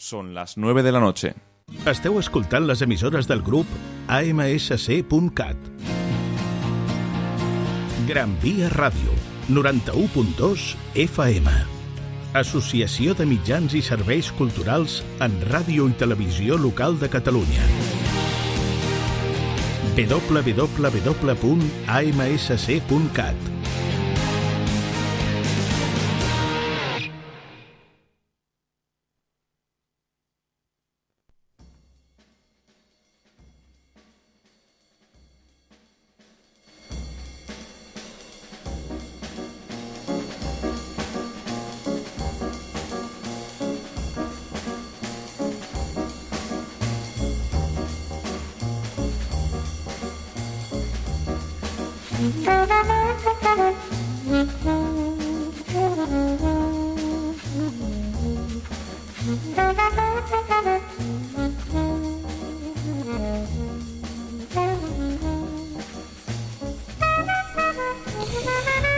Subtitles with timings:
[0.00, 1.34] Són les 9 de la noche.
[1.90, 3.66] Esteu escoltant les emissores del grup
[4.08, 5.56] AMSC.cat.
[8.08, 9.12] Gran Via Ràdio,
[9.52, 10.72] 91.2
[11.04, 11.52] FM.
[12.40, 17.68] Associació de Mitjans i Serveis Culturals en Ràdio i Televisió Local de Catalunya.
[20.00, 21.30] www.amsc.cat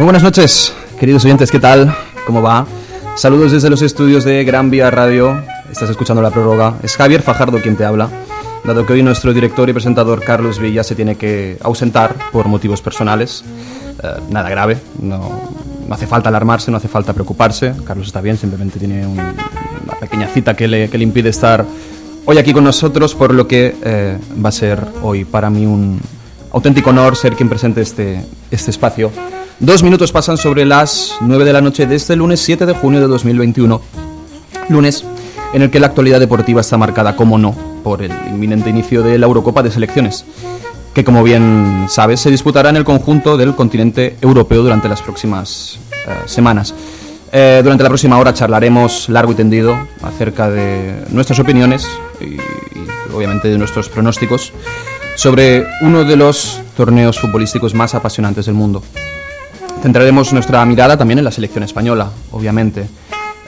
[0.02, 1.94] Muy buenas noches, queridos oyentes, ¿qué tal?
[2.26, 2.66] ¿Cómo va?
[3.14, 5.40] Saludos desde los estudios de Gran Vía Radio.
[5.70, 6.74] Estás escuchando la prórroga.
[6.82, 8.08] Es Javier Fajardo quien te habla,
[8.64, 12.82] dado que hoy nuestro director y presentador Carlos Villa se tiene que ausentar por motivos
[12.82, 13.44] personales.
[14.02, 15.40] Eh, nada grave, no,
[15.86, 17.72] no hace falta alarmarse, no hace falta preocuparse.
[17.86, 21.64] Carlos está bien, simplemente tiene un- una pequeña cita que le, que le impide estar
[22.24, 26.00] hoy aquí con nosotros, por lo que eh, va a ser hoy para mí un
[26.50, 29.12] auténtico honor ser quien presente este, este espacio.
[29.62, 33.00] Dos minutos pasan sobre las 9 de la noche de este lunes 7 de junio
[33.00, 33.80] de 2021.
[34.68, 35.04] Lunes
[35.54, 39.18] en el que la actualidad deportiva está marcada, como no, por el inminente inicio de
[39.18, 40.24] la Eurocopa de Selecciones,
[40.92, 45.78] que como bien sabes se disputará en el conjunto del continente europeo durante las próximas
[45.92, 46.74] eh, semanas.
[47.30, 51.86] Eh, durante la próxima hora charlaremos largo y tendido acerca de nuestras opiniones
[52.20, 52.40] y, y,
[53.14, 54.52] obviamente de nuestros pronósticos
[55.14, 58.82] sobre uno de los torneos futbolísticos más apasionantes del mundo.
[59.82, 62.86] Centraremos nuestra mirada también en la selección española, obviamente.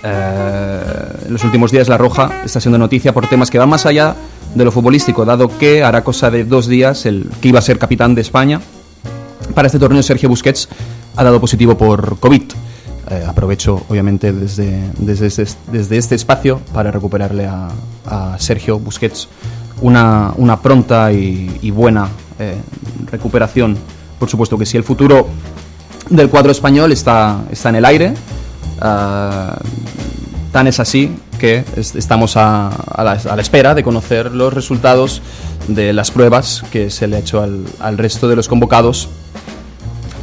[0.03, 0.81] Eh,
[1.27, 4.17] en los últimos días La Roja está siendo noticia por temas que van más allá
[4.55, 7.79] de lo futbolístico, dado que hará cosa de dos días el que iba a ser
[7.79, 8.61] capitán de España
[9.55, 10.69] para este torneo Sergio Busquets
[11.17, 12.43] ha dado positivo por COVID.
[13.11, 17.69] Eh, aprovecho obviamente desde, desde, este, desde este espacio para recuperarle a,
[18.07, 19.29] a Sergio Busquets
[19.83, 22.09] una, una pronta y, y buena
[22.39, 22.57] eh,
[23.11, 23.77] recuperación.
[24.19, 25.29] Por supuesto que si el futuro
[26.11, 28.15] del cuadro español está, está en el aire.
[28.81, 29.57] ah,
[30.53, 35.21] tan es así que es- estamos a, a la, espera de conocer los resultados
[35.67, 39.09] de las pruebas que se le ha hecho al, al resto de los convocados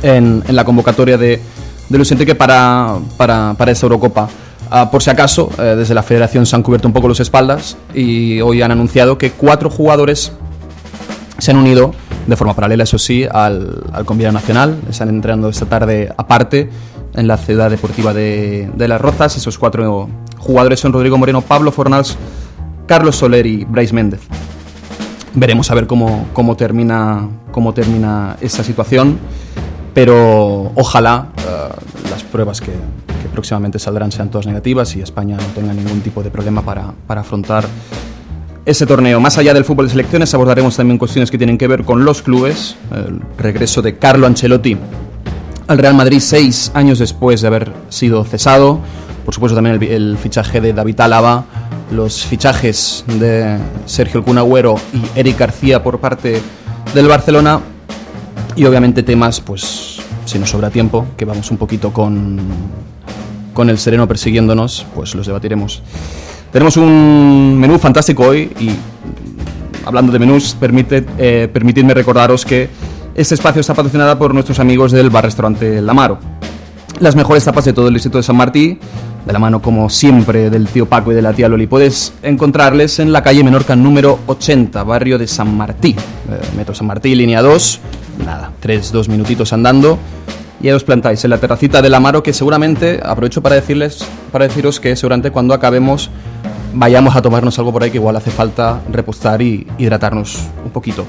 [0.03, 1.42] en, en la convocatoria de,
[1.90, 4.30] de Luis para, para, para esta Eurocopa.
[4.69, 7.75] Ah, por si acaso, eh, desde la federación se han cubierto un poco los espaldas
[7.94, 10.31] y hoy han anunciado que cuatro jugadores
[11.40, 11.94] se han unido
[12.27, 14.79] de forma paralela, eso sí, al, al nacional.
[14.89, 16.69] Están entrenando esta tarde aparte
[17.13, 19.37] en la ciudad deportiva de, de Las Rozas.
[19.37, 22.17] Esos cuatro jugadores son Rodrigo Moreno, Pablo Fornals,
[22.85, 24.21] Carlos Soler y Bryce Méndez.
[25.33, 29.17] Veremos a ver cómo, cómo, termina, cómo termina esta situación,
[29.93, 35.43] pero ojalá eh, las pruebas que, que próximamente saldrán sean todas negativas y España no
[35.55, 37.65] tenga ningún tipo de problema para, para afrontar
[38.66, 39.19] ese torneo.
[39.19, 42.22] Más allá del fútbol de selecciones, abordaremos también cuestiones que tienen que ver con los
[42.22, 44.77] clubes, el regreso de Carlo Ancelotti
[45.67, 48.79] al Real Madrid seis años después de haber sido cesado,
[49.23, 51.45] por supuesto también el, el fichaje de David Álava,
[51.91, 56.41] los fichajes de Sergio El Kun Agüero y Eric García por parte
[56.94, 57.61] del Barcelona
[58.55, 62.39] y obviamente temas, pues si nos sobra tiempo, que vamos un poquito con,
[63.53, 65.81] con el sereno persiguiéndonos, pues los debatiremos.
[66.51, 68.72] Tenemos un menú fantástico hoy y
[69.85, 72.69] hablando de menús, permite, eh, permitidme recordaros que
[73.16, 76.19] este espacio está patrocinado por nuestros amigos del bar-restaurante El Amaro.
[77.00, 78.79] Las mejores tapas de todo el distrito de San Martín,
[79.25, 81.67] de la mano como siempre del tío Paco y de la tía Loli.
[81.67, 85.95] Puedes encontrarles en la calle Menorca número 80, barrio de San Martín.
[85.98, 87.80] Eh, Metro San Martín, línea 2.
[88.25, 89.98] Nada, 3, 2 minutitos andando.
[90.62, 94.48] Y ahí os plantáis en la terracita del Amaro que seguramente, aprovecho para decirles, para
[94.48, 96.12] deciros que seguramente cuando acabemos
[96.74, 101.06] vayamos a tomarnos algo por ahí que igual hace falta repostar y hidratarnos un poquito.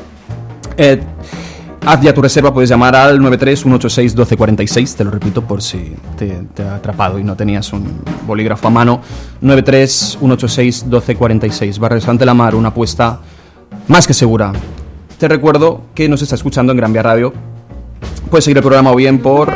[0.77, 1.01] Eh,
[1.85, 6.63] haz ya tu reserva, puedes llamar al 93-186-1246, te lo repito por si te, te,
[6.63, 9.01] ha atrapado y no tenías un bolígrafo a mano.
[9.43, 13.19] 93-186-1246, Barra Restaurante La Mar, una apuesta
[13.89, 14.53] más que segura.
[15.19, 17.52] Te recuerdo que nos está escuchando en Gran Vía Radio.
[18.31, 19.53] Puedes seguir el programa o bien por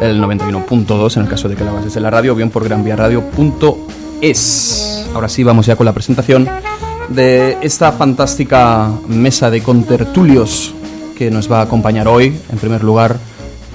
[0.00, 2.64] el 91.2 en el caso de que la hagas desde la radio o bien por
[2.64, 5.08] granviaradio.es.
[5.14, 6.48] ahora sí vamos ya con la presentación
[7.08, 10.74] de esta fantástica mesa de contertulios
[11.18, 12.38] que nos va a acompañar hoy.
[12.50, 13.16] En primer lugar,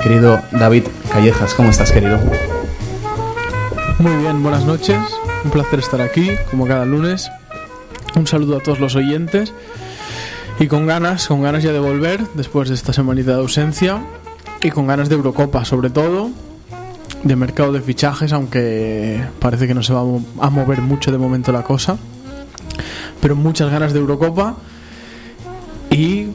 [0.01, 2.17] querido David Callejas, ¿cómo estás, querido?
[3.99, 4.97] Muy bien, buenas noches.
[5.43, 7.29] Un placer estar aquí, como cada lunes.
[8.15, 9.53] Un saludo a todos los oyentes.
[10.59, 14.01] Y con ganas, con ganas ya de volver después de esta semanita de ausencia.
[14.61, 16.29] Y con ganas de Eurocopa, sobre todo.
[17.23, 21.51] De mercado de fichajes, aunque parece que no se va a mover mucho de momento
[21.51, 21.97] la cosa.
[23.21, 24.57] Pero muchas ganas de Eurocopa.
[25.89, 26.27] Y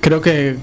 [0.00, 0.56] creo que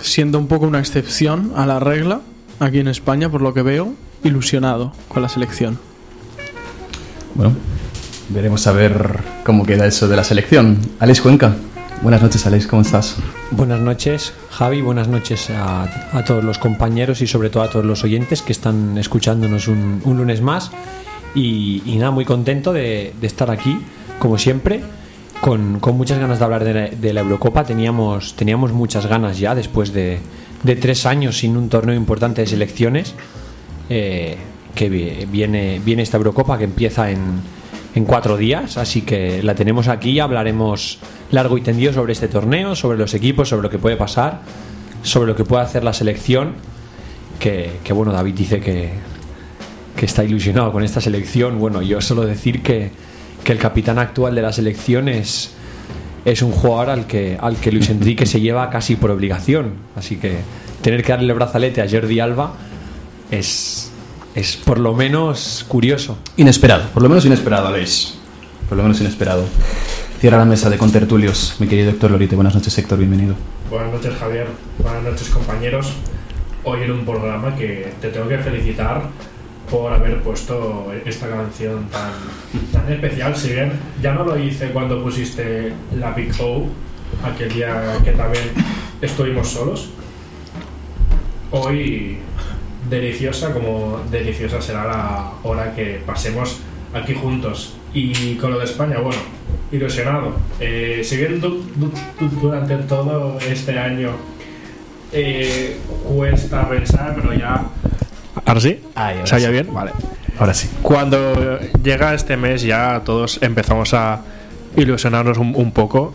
[0.00, 2.20] siendo un poco una excepción a la regla
[2.60, 3.94] aquí en España, por lo que veo,
[4.24, 5.78] ilusionado con la selección.
[7.34, 7.54] Bueno,
[8.28, 10.78] veremos a ver cómo queda eso de la selección.
[11.00, 11.56] Alex Cuenca.
[12.02, 13.16] Buenas noches, Alex, ¿cómo estás?
[13.52, 14.82] Buenas noches, Javi.
[14.82, 15.86] Buenas noches a,
[16.26, 20.40] todos los compañeros y sobre todo a todos los oyentes que están escuchándonos un, lunes
[20.40, 20.72] más.
[21.36, 23.78] Y, nada, muy contento de, estar aquí,
[24.18, 24.80] como siempre,
[25.40, 27.62] con, muchas ganas de hablar de la, Eurocopa.
[27.62, 30.18] Teníamos, teníamos muchas ganas ya después de,
[30.80, 33.14] tres años sin un torneo importante de selecciones.
[33.88, 34.38] Eh,
[34.74, 37.42] que viene, viene esta Eurocopa que empieza en,
[37.94, 40.98] en cuatro días, así que la tenemos aquí, hablaremos
[41.30, 44.40] largo y tendido sobre este torneo, sobre los equipos, sobre lo que puede pasar,
[45.02, 46.54] sobre lo que puede hacer la selección,
[47.38, 48.90] que, bueno, David dice que,
[49.96, 52.90] que, está ilusionado con esta selección, bueno, yo solo decir que,
[53.42, 55.52] que el capitán actual de la selección es,
[56.24, 60.16] es un jugador al que, al que Luis Enrique se lleva casi por obligación, así
[60.16, 60.38] que
[60.82, 62.54] tener que darle el brazalete a Jordi Alba
[63.30, 63.91] es,
[64.34, 66.18] es por lo menos curioso.
[66.36, 68.14] Inesperado, por lo menos inesperado, Alex.
[68.68, 69.44] Por lo menos inesperado.
[70.20, 72.36] Cierra la mesa de contertulios, mi querido Héctor Lorite.
[72.36, 73.34] Buenas noches, Héctor, bienvenido.
[73.68, 74.46] Buenas noches, Javier.
[74.78, 75.92] Buenas noches, compañeros.
[76.64, 79.02] Hoy en un programa que te tengo que felicitar
[79.68, 82.12] por haber puesto esta canción tan,
[82.72, 83.34] tan especial.
[83.36, 86.66] Si bien ya no lo hice cuando pusiste la Big O,
[87.24, 88.44] aquel día que también
[89.00, 89.90] estuvimos solos,
[91.50, 92.18] hoy
[92.88, 96.60] deliciosa como deliciosa será la hora que pasemos
[96.94, 97.74] aquí juntos.
[97.94, 99.20] Y con lo de España, bueno,
[99.70, 100.34] ilusionado.
[100.60, 101.60] Eh, siguiendo
[102.40, 104.10] durante todo este año,
[105.12, 107.66] eh, cuesta pensar, pero ya.
[108.46, 108.80] ¿Ahora sí?
[109.24, 109.72] ¿Se oye bien?
[109.72, 109.92] Vale.
[110.38, 110.70] Ahora sí.
[110.80, 114.22] Cuando llega este mes, ya todos empezamos a
[114.76, 116.14] ilusionarnos un, poco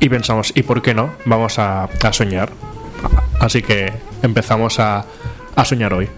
[0.00, 1.10] y pensamos, ¿y por qué no?
[1.24, 2.50] Vamos a soñar.
[3.40, 5.06] Así que empezamos a
[5.54, 6.08] a soñar hoy.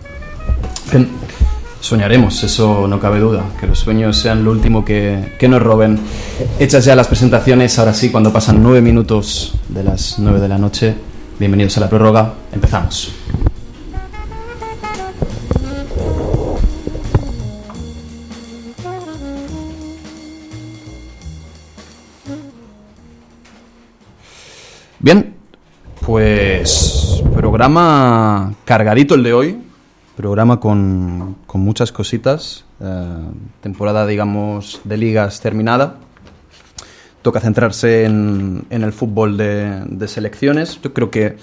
[1.80, 6.00] Soñaremos, eso no cabe duda, que los sueños sean lo último que, que, nos roben.
[6.58, 10.58] Hechas ya las presentaciones, ahora sí, cuando pasan nueve minutos de las nueve de la
[10.58, 10.94] noche,
[11.38, 13.12] bienvenidos a la prórroga, empezamos.
[24.98, 25.34] Bien,
[26.04, 26.95] pues
[27.34, 29.58] programa cargadito el de hoy,
[30.16, 33.04] programa con, con muchas cositas, eh,
[33.60, 35.96] temporada digamos de ligas terminada,
[37.22, 41.36] toca centrarse en, en el fútbol de, de, selecciones, yo creo que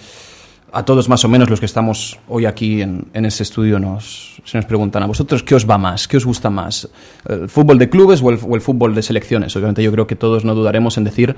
[0.71, 4.41] a todos más o menos los que estamos hoy aquí en, en este estudio nos,
[4.43, 6.89] se nos preguntan a vosotros qué os va más, qué os gusta más,
[7.29, 9.55] el fútbol de clubes o o el fútbol de selecciones.
[9.55, 11.35] Obviamente yo creo que todos no dudaremos en decir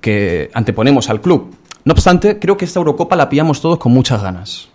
[0.00, 4.22] que anteponemos al club no obstante, creo que esta Eurocopa la pillamos todos con muchas
[4.22, 4.68] ganas.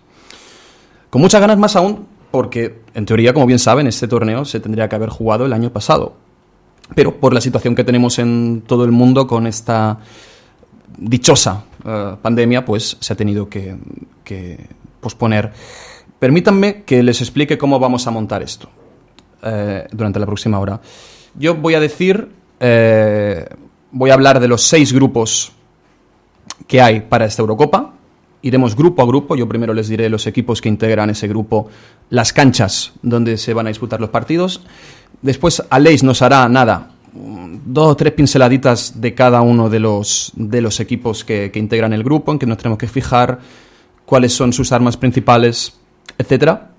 [1.10, 4.88] Con muchas ganas más aún porque, en teoría, como bien saben, este torneo se tendría
[4.88, 6.14] que haber jugado el año pasado.
[6.94, 10.00] Pero por la situación que tenemos en todo el mundo con esta
[10.98, 13.76] dichosa eh, pandemia, pues se ha tenido que,
[15.00, 15.52] posponer.
[16.20, 18.70] Permítanme que les explique cómo vamos a montar esto
[19.42, 20.80] eh, durante la próxima hora.
[21.34, 23.48] Yo voy a decir, eh,
[23.92, 25.52] voy a hablar de los seis grupos
[26.68, 27.94] que hay para esta Eurocopa.
[28.42, 29.36] Iremos grupo a grupo.
[29.36, 31.68] Yo primero les diré los equipos que integran ese grupo,
[32.10, 34.62] las canchas donde se van a disputar los partidos.
[35.22, 40.62] Después Aleix nos hará nada, dos o tres pinceladitas de cada uno de los, de
[40.62, 43.40] los equipos que, integran el grupo, en que nos tenemos que fijar
[44.06, 45.74] cuáles son sus armas principales,
[46.18, 46.72] etcétera.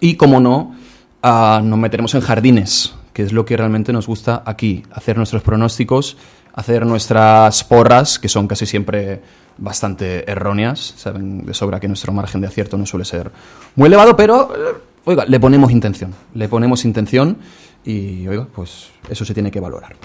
[0.00, 0.74] Y como no,
[1.22, 5.42] uh, nos meteremos en jardines, que es lo que realmente nos gusta aquí, hacer nuestros
[5.42, 6.16] pronósticos
[6.54, 9.20] hacer nuestras porras, que son casi siempre
[9.58, 10.94] bastante erróneas.
[10.96, 13.30] Saben de sobra que nuestro margen de acierto no suele ser
[13.76, 14.74] muy elevado, pero, eh,
[15.04, 16.14] oiga, le ponemos intención.
[16.34, 17.38] Le ponemos intención
[17.84, 19.96] y, oiga, pues eso se tiene que valorar.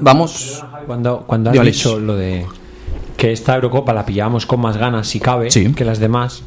[0.00, 0.64] Vamos.
[0.86, 2.46] Cuando, cuando has dicho lo de
[3.16, 6.42] que esta Eurocopa la pillamos con más ganas, si cabe, que las demás.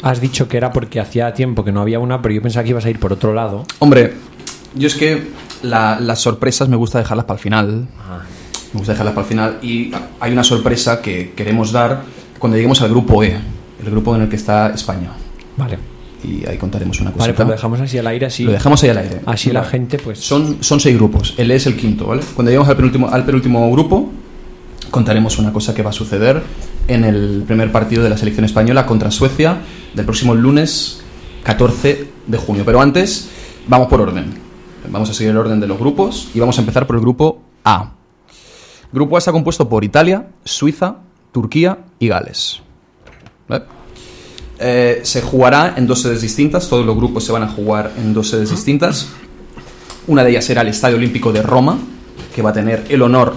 [0.00, 2.70] Has dicho que era porque hacía tiempo que no había una, pero yo pensaba que
[2.70, 3.64] ibas a ir por otro lado.
[3.80, 4.14] Hombre,
[4.74, 5.28] yo es que
[5.62, 7.86] la- las sorpresas me gusta dejarlas para el final.
[7.98, 8.20] Ah,
[8.72, 9.58] Me gusta dejarlas para el final.
[9.62, 12.02] Y hay una sorpresa que queremos dar
[12.38, 13.34] cuando lleguemos al grupo E,
[13.82, 15.10] el grupo en el que está España.
[15.56, 15.78] vale.
[16.24, 17.22] Y ahí contaremos una cosita.
[17.26, 18.42] Vale, pues lo dejamos así al aire, así.
[18.42, 19.20] Lo dejamos ahí al aire.
[19.24, 20.18] Así la gente, pues.
[20.18, 22.22] Son, son seis grupos, el E es el quinto, ¿vale?
[22.34, 24.10] Cuando lleguemos al penúltimo, al penúltimo grupo,
[24.90, 26.42] contaremos una cosa que va a suceder
[26.88, 29.58] en el primer partido de la selección española contra Suecia
[29.94, 31.00] del próximo lunes
[31.44, 32.64] 14 de junio.
[32.66, 33.28] Pero antes,
[33.68, 34.47] vamos por orden.
[34.90, 37.40] Vamos a seguir el orden de los grupos y vamos a empezar por el grupo
[37.64, 37.92] A.
[38.92, 40.96] Grupo A está compuesto por Italia, Suiza,
[41.32, 42.62] Turquía y Gales.
[44.60, 48.12] Eh, se jugará en dos sedes distintas, todos los grupos se van a jugar en
[48.12, 49.08] dos sedes distintas.
[50.08, 51.78] Una de ellas será el Estadio Olímpico de Roma,
[52.34, 53.34] que va a tener el honor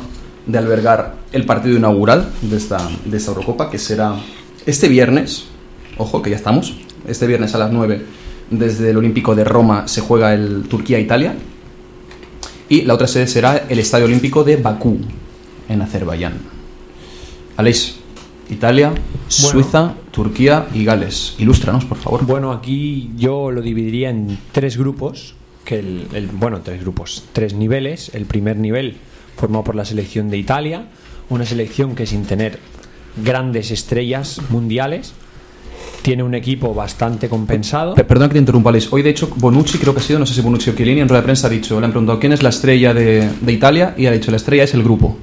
[0.47, 4.15] de albergar el partido inaugural de esta, de esta Eurocopa, que será
[4.65, 5.45] este viernes.
[5.97, 6.77] Ojo, que ya estamos.
[7.05, 8.03] Este viernes a las 9,
[8.51, 11.33] desde el Olímpico de Roma, se juega el Turquía-Italia.
[12.69, 14.99] Y la otra sede será el Estadio Olímpico de Bakú,
[15.67, 16.33] en Azerbaiyán.
[17.57, 17.95] Aleix,
[18.49, 18.93] Italia,
[19.27, 21.35] Suiza, Turquía y Gales.
[21.37, 22.25] Ilústranos, por favor.
[22.25, 27.53] Bueno, aquí yo lo dividiría en tres grupos, que el, el- bueno, tres grupos, tres
[27.53, 28.11] niveles.
[28.13, 28.97] El primer nivel
[29.37, 30.85] formado por la selección de Italia,
[31.29, 32.59] una selección que sin tener
[33.23, 35.13] grandes estrellas mundiales
[36.01, 37.93] tiene un equipo bastante compensado.
[37.95, 38.91] Pe- Perdón que te interrumpa, Alex.
[38.91, 41.07] Hoy, de hecho, Bonucci, creo que ha sido, no sé si Bonucci o Chiellini, en
[41.09, 43.93] rueda de prensa ha dicho, le han preguntado quién es la estrella de, de Italia
[43.97, 45.15] y ha dicho, la estrella es el grupo.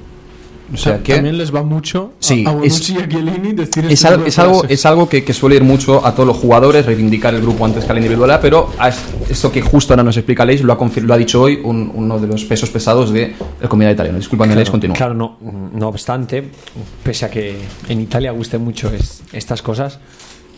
[0.71, 3.53] O sea que También les va mucho a- Sí, a, Bonucci es- y a Chiellini
[3.53, 6.37] decir es, al- es algo, es algo que, que suele ir mucho a todos los
[6.37, 8.99] jugadores, reivindicar el grupo antes que a la individualidad, pero a es-
[9.31, 12.19] esto que justo ahora nos explica Alex lo ha, lo ha dicho hoy un- uno
[12.19, 14.19] de los pesos pesados de la comunidad italiana.
[14.19, 14.95] Disculpame, Alex, continúa.
[14.95, 15.37] Claro, no,
[15.73, 16.43] no obstante,
[17.01, 17.55] pese a que
[17.89, 19.97] en Italia guste mucho es- estas cosas,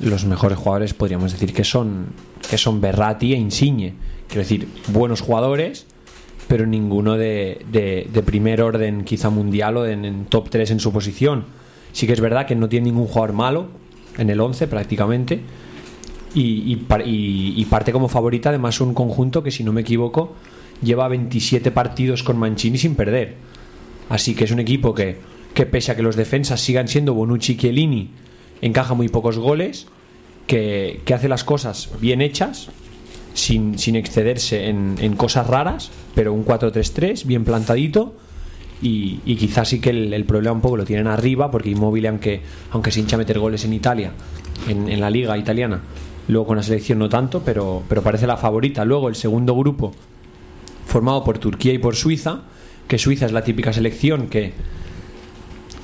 [0.01, 2.07] los mejores jugadores podríamos decir que son
[2.49, 3.93] que son Berratti e Insigne.
[4.27, 5.85] Quiero decir, buenos jugadores,
[6.47, 11.45] pero ninguno de, de- primer orden quizá mundial o en, top 3 en su posición.
[11.91, 13.67] Sí que es verdad que no tiene ningún jugador malo
[14.17, 15.41] en el 11 prácticamente.
[16.33, 16.41] Y,
[17.05, 20.33] y- y parte como favorita además un conjunto que si no me equivoco
[20.81, 23.35] lleva 27 partidos con Mancini sin perder.
[24.09, 25.17] Así que es un equipo que,
[25.53, 28.09] que pese a que los defensas sigan siendo Bonucci y Chiellini,
[28.61, 29.87] encaja muy pocos goles,
[30.47, 32.69] que, que hace las cosas bien hechas,
[33.33, 38.15] sin, sin excederse en, en cosas raras, pero un 4-3-3 bien plantadito.
[38.81, 42.07] Y, y quizás sí que el, el problema un poco lo tienen arriba, porque Immobile,
[42.07, 42.41] aunque,
[42.71, 44.11] aunque se hincha a meter goles en Italia,
[44.67, 45.81] en, en la liga italiana,
[46.27, 48.83] luego con la selección no tanto, pero, pero parece la favorita.
[48.83, 49.91] Luego el segundo grupo,
[50.87, 52.41] formado por Turquía y por Suiza,
[52.87, 54.53] que Suiza es la típica selección que,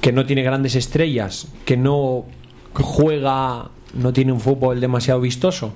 [0.01, 2.25] que no tiene grandes estrellas, que no
[2.83, 5.73] juega, no tiene un fútbol demasiado vistoso,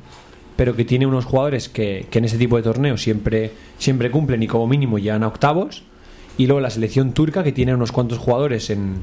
[0.56, 4.48] pero que tiene unos jugadores que, en ese tipo de torneos siempre, siempre cumplen y
[4.48, 5.84] como mínimo llegan a octavos.
[6.38, 8.96] Y luego la selección turca que tiene unos cuantos jugadores en,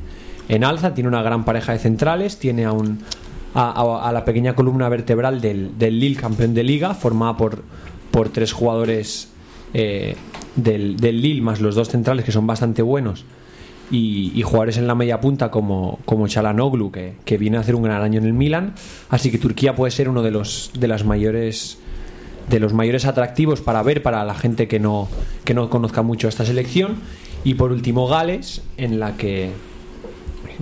[0.49, 3.01] en alza, tiene una gran pareja de centrales, tiene a, un,
[3.55, 7.63] a, a- a la pequeña columna vertebral del, del Lille, campeón de liga, formada por,
[8.11, 9.29] por tres jugadores
[9.75, 10.17] eh,
[10.57, 13.25] del, del Lille, más los dos centrales que son bastante buenos,
[13.91, 17.75] y, y jugadores en la media punta como, como Chalanoglu, que, que viene a hacer
[17.75, 18.75] un gran año en el Milan.
[19.09, 21.79] Así que Turquía puede ser uno de los, de las mayores
[22.49, 25.09] de los mayores atractivos para ver para la gente que no,
[25.45, 26.97] que no conozca mucho esta selección.
[27.45, 29.51] Y por último, Gales, en la que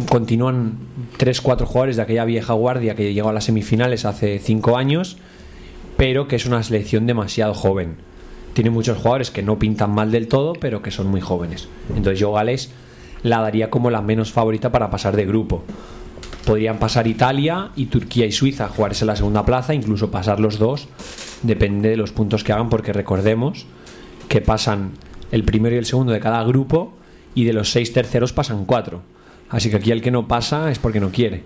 [0.08, 0.78] continúan
[1.18, 5.16] 3-4 jugadores de aquella vieja guardia que llegó a las semifinales hace 5 años,
[5.96, 7.96] pero que es una selección demasiado joven.
[8.52, 11.68] Tiene muchos jugadores que no pintan mal del todo, pero que son muy jóvenes.
[11.90, 12.70] Entonces yo Gales
[13.26, 15.64] la daría como la menos favorita para pasar de grupo.
[16.44, 20.60] Podrían pasar Italia y Turquía y Suiza a jugarse la segunda plaza, incluso pasar los
[20.60, 20.86] dos,
[21.42, 23.66] depende de los puntos que hagan, porque recordemos
[24.28, 24.92] que pasan
[25.32, 26.92] el primero y el segundo de cada grupo
[27.34, 29.02] y de los seis terceros pasan cuatro.
[29.50, 31.42] Así que aquí el que no pasa es porque no quiere.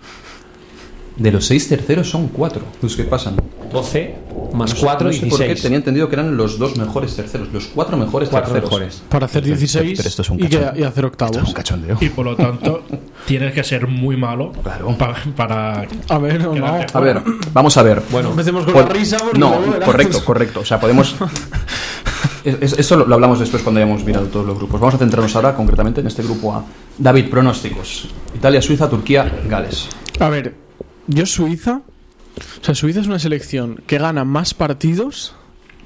[1.16, 3.36] De los seis terceros son cuatro los que pasan.
[3.72, 4.14] 12
[4.54, 5.62] más No sé- 4, no sé por qué 16.
[5.62, 8.70] tenía entendido que eran los dos mejores terceros, los cuatro mejores Cuatro terceros.
[8.70, 9.02] mejores.
[9.08, 10.80] Para hacer 16 pero esto es un y, que- cachondeo.
[10.82, 11.36] y hacer octavos.
[11.36, 11.98] Esto es un cachondeo.
[12.00, 12.82] Y por lo tanto,
[13.26, 14.96] tienes que ser muy malo Claro.
[14.98, 16.54] para, para A ver, no, no.
[16.54, 18.02] quedarte A ver, vamos a ver.
[18.10, 19.16] Bueno, Empecemos con la risa.
[19.36, 19.54] No,
[19.84, 20.60] correcto, correcto.
[20.60, 21.14] O sea, podemos.
[22.44, 24.80] Es- es- Eso lo, lo hablamos después cuando hayamos mirado todos los grupos.
[24.80, 26.64] Vamos a centrarnos ahora concretamente en este grupo A.
[26.96, 29.88] David, pronósticos: Italia, Suiza, Turquía, Gales.
[30.18, 30.54] A ver,
[31.06, 31.82] yo Suiza.
[32.60, 35.34] O sea, Suiza es una selección que gana más partidos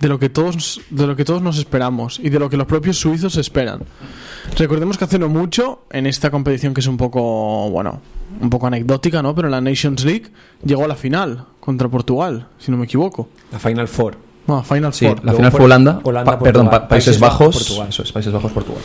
[0.01, 2.67] de lo que todos de lo que todos nos esperamos y de lo que los
[2.67, 3.81] propios suizos esperan.
[4.59, 8.01] Recordemos que hace no mucho en esta competición que es un poco, bueno,
[8.41, 9.35] un poco anecdótica, ¿no?
[9.35, 10.31] Pero la Nations League
[10.65, 13.29] llegó a la final contra Portugal, si no me equivoco.
[13.53, 14.17] la Final Four.
[14.47, 15.17] No, Final Sí, Four.
[15.19, 17.89] la Luego final por- fue Holanda, Holanda, pa- perdón, pa- Países, Países Bajos, Bajos, Portugal.
[17.89, 18.83] eso es, Países Bajos, Portugal.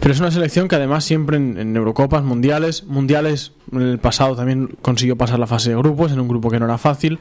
[0.00, 4.76] Pero es una selección que además siempre en, Eurocopas, mundiales, mundiales, en el pasado también
[4.82, 7.18] consiguió pasar la fase de grupos, en un grupo que no era fácil.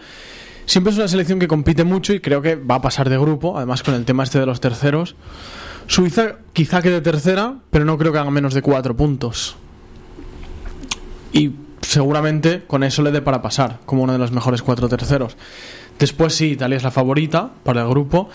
[0.65, 3.57] Siempre es una selección que compite mucho y creo que va a pasar de grupo,
[3.57, 5.15] además con el tema este de los terceros.
[5.87, 9.55] Suiza quizá quede tercera, pero no creo que haga menos de cuatro puntos.
[11.33, 15.37] Y seguramente con eso le dé para pasar, como uno de los mejores cuatro terceros.
[15.99, 18.29] Después sí, Italia es la favorita para el grupo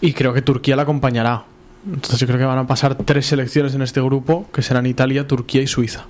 [0.00, 1.44] y creo que Turquía la acompañará.
[1.86, 5.26] Entonces yo creo que van a pasar tres selecciones en este grupo, que serán Italia,
[5.26, 6.06] Turquía y Suiza.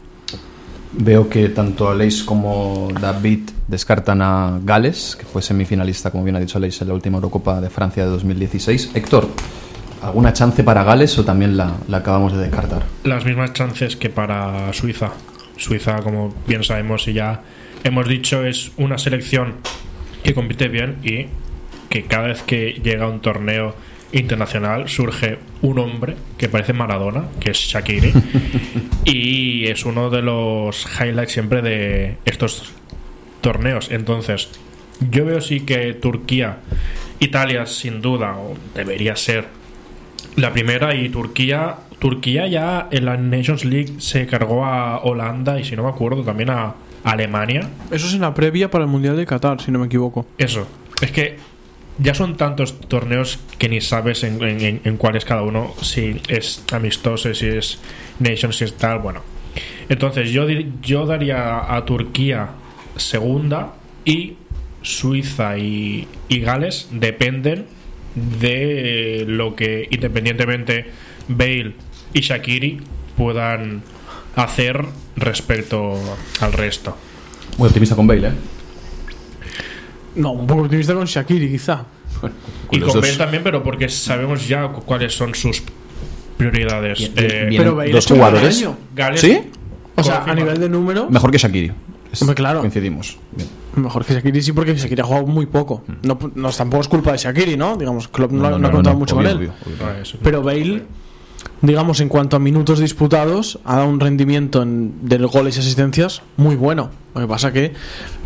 [0.92, 6.40] Veo que tanto Aleix como David descartan a Gales, que fue semifinalista, como bien ha
[6.40, 8.90] dicho Aleix, en la última Eurocopa de Francia de 2016.
[8.94, 9.28] Héctor,
[10.02, 12.82] ¿alguna chance para Gales o también la, la acabamos de descartar?
[13.04, 15.12] Las mismas chances que para Suiza.
[15.56, 17.42] Suiza, como bien sabemos y ya
[17.84, 19.54] hemos dicho, es una selección
[20.24, 21.26] que compite bien y
[21.88, 23.74] que cada vez que llega a un torneo
[24.12, 28.12] internacional surge un hombre que parece Maradona, que es Shakiri,
[29.04, 32.72] y es uno de los highlights siempre de estos
[33.40, 33.90] torneos.
[33.90, 34.50] Entonces,
[35.10, 36.58] yo veo sí que Turquía,
[37.18, 39.46] Italia sin duda, o debería ser
[40.36, 45.64] la primera y Turquía Turquía ya en la Nations League se cargó a Holanda y
[45.64, 46.74] si no me acuerdo también a
[47.04, 47.68] Alemania.
[47.90, 50.26] Eso es en la previa para el Mundial de Qatar, si no me equivoco.
[50.38, 50.66] Eso.
[51.02, 51.36] Es que
[52.02, 56.64] ya son tantos torneos que ni sabes en, en- cuál es cada uno, si es
[56.72, 57.78] amistoso, si es
[58.18, 59.22] Nations, si es tal, bueno.
[59.88, 60.46] Entonces yo,
[60.82, 62.50] yo daría a Turquía
[62.96, 64.34] segunda y
[64.82, 67.66] Suiza y, y Gales dependen
[68.14, 70.86] de lo que independientemente
[71.28, 71.74] Bale
[72.14, 72.80] y Shakiri
[73.16, 73.82] puedan
[74.36, 74.84] hacer
[75.16, 75.94] respecto
[76.40, 76.96] al resto.
[77.58, 78.32] Muy optimista con Bale, ¿eh?
[80.16, 81.84] No, un poco optimista con Shakiri, quizá.
[82.70, 83.00] Y con dos.
[83.02, 85.62] Bale también, pero porque sabemos ya cu- cuáles son sus
[86.36, 86.98] prioridades.
[86.98, 87.62] Bien, Eh, bien.
[87.62, 88.68] Pero dos jugadores.
[88.94, 89.40] Gales, ¿Sí?
[89.96, 91.72] O sea, a nivel de número, Mejor que Shakiri.
[92.12, 92.60] Es- Hombre, claro.
[92.60, 93.18] Coincidimos.
[93.36, 93.48] Bien.
[93.76, 95.84] mejor que Shakiri sí, porque Shakiri ha jugado muy poco.
[96.02, 97.76] No, no tampoco es culpa de Shakiri, ¿no?
[97.76, 99.48] Digamos, Klopp no, no ha contado mucho obvio, con él.
[99.48, 99.86] obvio, obvio.
[99.86, 100.18] Ah, eso.
[100.22, 100.82] Pero Bale,
[101.62, 106.22] digamos, en cuanto a minutos disputados, ha dado un rendimiento en, de goles y asistencias
[106.36, 106.90] muy bueno.
[107.14, 108.19] Lo que pasa que mm,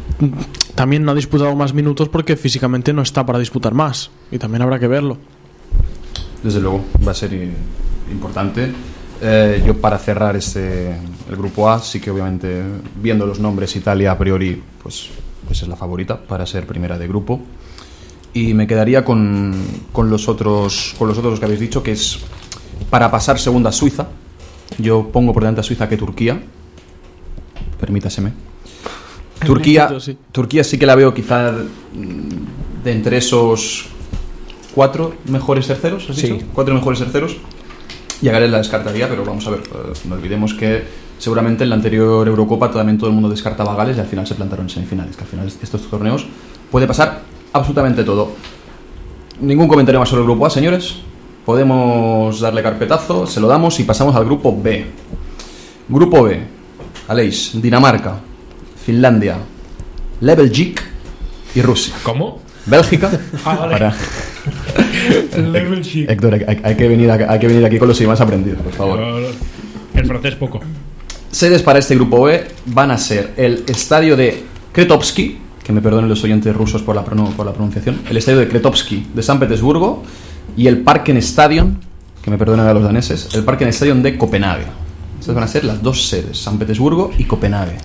[0.74, 4.10] también no ha disputado más minutos porque físicamente no está para disputar más.
[4.30, 5.18] Y también habrá que verlo.
[6.42, 7.32] Desde luego, va a ser
[8.10, 8.72] importante.
[9.20, 12.62] Eh, yo para cerrar este, el grupo A, sí que obviamente
[13.00, 15.08] viendo los nombres Italia a priori, pues,
[15.46, 17.40] pues es la favorita para ser primera de grupo.
[18.34, 19.54] Y me quedaría con,
[19.92, 22.18] con los otros con los otros que habéis dicho, que es
[22.90, 24.08] para pasar segunda Suiza.
[24.78, 26.42] Yo pongo por delante a Suiza que Turquía.
[27.78, 28.53] Permítaseme.
[29.44, 30.16] Turquía, sí.
[30.32, 33.86] Turquía sí que la veo quizá de entre esos
[34.74, 36.28] cuatro mejores terceros, ¿has Sí.
[36.32, 36.46] dicho?
[36.54, 37.36] Cuatro mejores terceros.
[38.22, 40.84] Y a Gales la descartaría, pero vamos a ver, eh, no olvidemos que
[41.18, 44.26] seguramente en la anterior Eurocopa también todo el mundo descartaba a Gales y al final
[44.26, 46.26] se plantaron en semifinales, que al final estos torneos
[46.70, 48.32] puede pasar absolutamente todo.
[49.40, 50.96] Ningún comentario más sobre el grupo A, señores.
[51.44, 54.86] Podemos darle carpetazo, se lo damos y pasamos al grupo B.
[55.88, 56.40] Grupo B.
[57.08, 58.18] Aleix, Dinamarca,
[58.84, 59.36] Finlandia,
[60.20, 60.82] Levelgik
[61.54, 61.94] y Rusia.
[62.02, 62.40] ¿Cómo?
[62.66, 63.10] Bélgica.
[63.44, 63.72] Ah, vale.
[63.72, 63.94] Para-.
[66.08, 69.00] Héctor, hay, hay que venir hay que venir aquí con los idiomas aprendidos, por favor.
[69.94, 70.60] El francés poco.
[71.30, 76.08] Sedes para este grupo B van a ser el estadio de Kretovsky, que me perdonen
[76.08, 79.38] los oyentes rusos por la, pronu- por la pronunciación, el estadio de Kretovsky de San
[79.40, 80.02] Petersburgo
[80.56, 81.80] y el Parken Stadion,
[82.22, 84.66] que me perdonen a los daneses, el Parken Stadion de Copenhague.
[85.18, 87.76] Estas van a ser las dos sedes, San Petersburgo y Copenhague.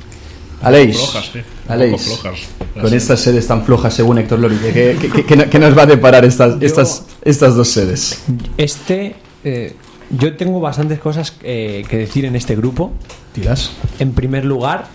[0.61, 1.39] Aleix, Flojas, sí.
[1.67, 2.39] Aleix, flojas.
[2.73, 3.03] Con sedes.
[3.03, 5.85] estas sedes tan flojas según Héctor Lori, ¿qué, qué- qué- qué- qué nos va a
[5.85, 8.21] deparar estas, estas, estas dos sedes?
[8.57, 9.75] Este, eh,
[10.09, 12.91] yo tengo bastantes cosas eh, que decir en este grupo.
[13.33, 13.71] ¿Tiras?
[13.99, 14.87] En primer lugar,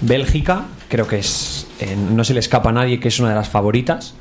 [0.00, 3.34] Bélgica, creo que es, eh, no se le escapa a nadie que es una de
[3.36, 4.14] las favoritas.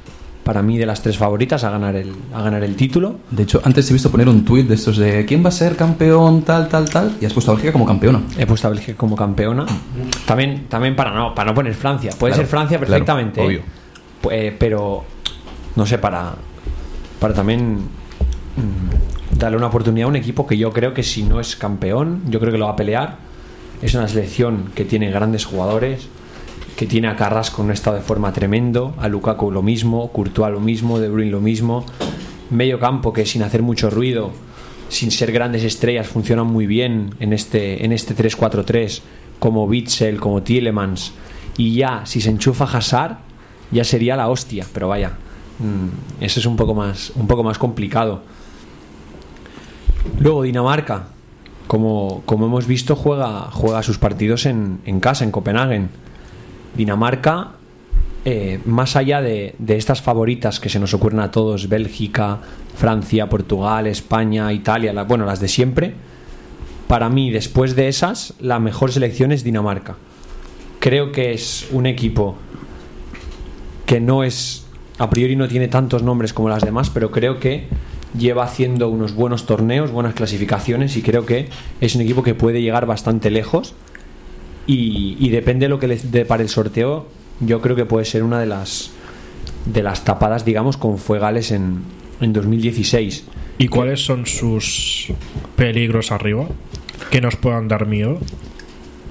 [0.45, 3.15] Para mí, de las tres favoritas a ganar el, a ganar el título.
[3.31, 5.75] De hecho, antes he visto poner un tuit de estos de quién va a ser
[5.75, 8.21] campeón, tal, tal, tal, y has puesto a Bélgica como campeona.
[8.38, 9.65] He puesto a Bélgica como campeona.
[10.27, 12.12] También, también para no, para no poner Francia.
[12.19, 13.41] Puede Claro, ser Francia claro, perfectamente.
[13.41, 13.62] obvio.
[14.29, 15.03] Eh, pero
[15.75, 16.36] no sé, para,
[17.19, 17.77] para también
[18.55, 22.21] mm, darle una oportunidad a un equipo que yo creo que si no es campeón,
[22.29, 23.17] yo creo que lo va a pelear.
[23.81, 26.08] Es una selección que tiene grandes jugadores,
[26.75, 30.51] que tiene a Carrasco en un estado de forma tremendo, a Lukaku lo mismo, Courtois
[30.51, 31.85] lo mismo, De Bruyne lo mismo,
[32.49, 34.31] medio campo que sin hacer mucho ruido,
[34.89, 39.01] sin ser grandes estrellas, funcionan muy bien en este, en este 3-4-3,
[39.39, 41.13] como Witzel, como Tielemans,
[41.57, 43.17] y ya, si se enchufa Hazard,
[43.71, 45.13] ya sería la hostia, pero vaya,
[45.59, 48.23] mm, eso es un poco más, un poco más complicado.
[50.19, 51.07] Luego Dinamarca,
[51.67, 55.88] como, como hemos visto, juega, juega sus partidos en, en casa, en Copenhague.
[56.75, 57.51] Dinamarca,
[58.25, 62.39] eh, más allá de, de estas favoritas que se nos ocurren a todos, Bélgica,
[62.75, 65.93] Francia, Portugal, España, Italia, la- bueno, las de siempre,
[66.88, 69.95] para mí, después de esas, la mejor selección es Dinamarca.
[70.79, 72.35] Creo que es un equipo
[73.85, 74.65] que no es,
[74.97, 77.67] a priori no tiene tantos nombres como las demás, pero creo que
[78.17, 81.49] lleva haciendo unos buenos torneos, buenas clasificaciones y creo que
[81.81, 83.73] es un equipo que puede llegar bastante lejos
[84.67, 87.08] y, y depende de lo que les depare el sorteo,
[87.39, 88.91] yo creo que puede ser una de las
[89.65, 91.80] de las tapadas, digamos, con Fuegales en,
[92.21, 93.25] en 2016.
[93.58, 95.08] ¿Y cuáles son sus
[95.56, 96.45] peligros arriba?
[97.10, 98.19] Que nos puedan dar miedo.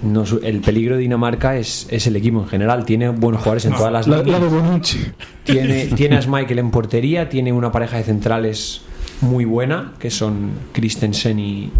[0.02, 2.84] No, el peligro de Dinamarca es, es el equipo en general.
[2.84, 4.42] Tiene buenos jugadores en todas las La, la líneas.
[4.42, 4.98] de Bonucci.
[5.44, 8.82] Tiene, tiene a Schmeichel en portería, tiene una pareja de centrales
[9.22, 11.70] muy buena, que son Christensen y,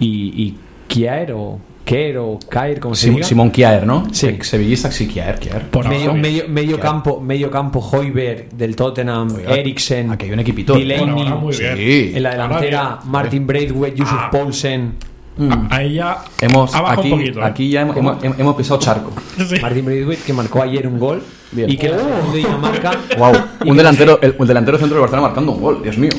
[0.00, 0.08] y,
[0.42, 0.54] y
[0.88, 3.24] Kjaer, o Kjaer, o Kjaer, como se diga.
[3.24, 4.08] Simón Kjaer, ¿no?
[4.12, 4.36] Sí.
[4.40, 5.62] Sevillista, sí, Kjaer, Kjaer.
[5.70, 10.40] Por medio, medio, medio campo, medio campo Hoiberg del Tottenham, Oiga, Eriksen, aquí hay un
[10.40, 10.74] equipito.
[10.74, 11.52] Delaney.
[11.52, 12.12] Sí.
[12.14, 12.98] en la delantera.
[13.04, 14.28] Martin Braithwaite, Yusuf Ah.
[14.30, 14.94] Poulsen.
[15.38, 15.52] Mm.
[15.68, 17.40] A ella Hemos, aquí, un poquito.
[17.40, 17.44] ¿eh?
[17.44, 19.12] aquí ya hemos, hemos, hemos pisado charco.
[19.46, 19.56] Sí.
[19.60, 21.22] Martin Braithwaite que marcó ayer un gol
[21.52, 21.68] Bien.
[21.70, 23.32] y que la selección de Dinamarca Wow,
[23.66, 26.10] un delantero, el, el delantero centro del Barcelona marcando un gol, Dios mío.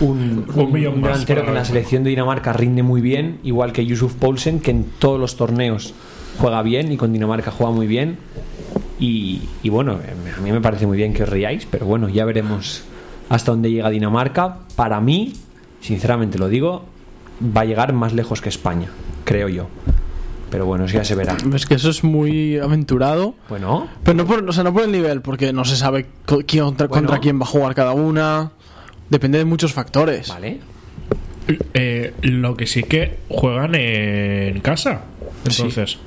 [0.00, 4.14] Un, Un delantero que en la selección de Dinamarca rinde muy bien, igual que Yusuf
[4.14, 5.94] Poulsen, que en todos los torneos
[6.38, 8.18] juega bien y con Dinamarca juega muy bien.
[8.98, 12.08] Y, y bueno, eh, a mí me parece muy bien que os riáis, pero bueno,
[12.08, 12.82] ya veremos
[13.28, 14.58] hasta dónde llega Dinamarca.
[14.76, 15.32] Para mí,
[15.80, 16.84] sinceramente lo digo,
[17.56, 18.88] va a llegar más lejos que España,
[19.24, 19.68] creo yo.
[20.50, 21.36] Pero bueno, eso ya se verá.
[21.54, 23.34] Es que eso es muy aventurado.
[23.48, 26.88] Bueno, Pero no por, o sea, no por el nivel, porque no se sabe contra,
[26.88, 26.88] Bueno.
[26.88, 28.50] contra quién va a jugar cada una.
[29.10, 30.28] Depende de muchos factores.
[30.28, 30.60] vale.
[31.74, 35.02] Eh, lo que sí que juegan en casa.
[35.44, 35.98] Entonces,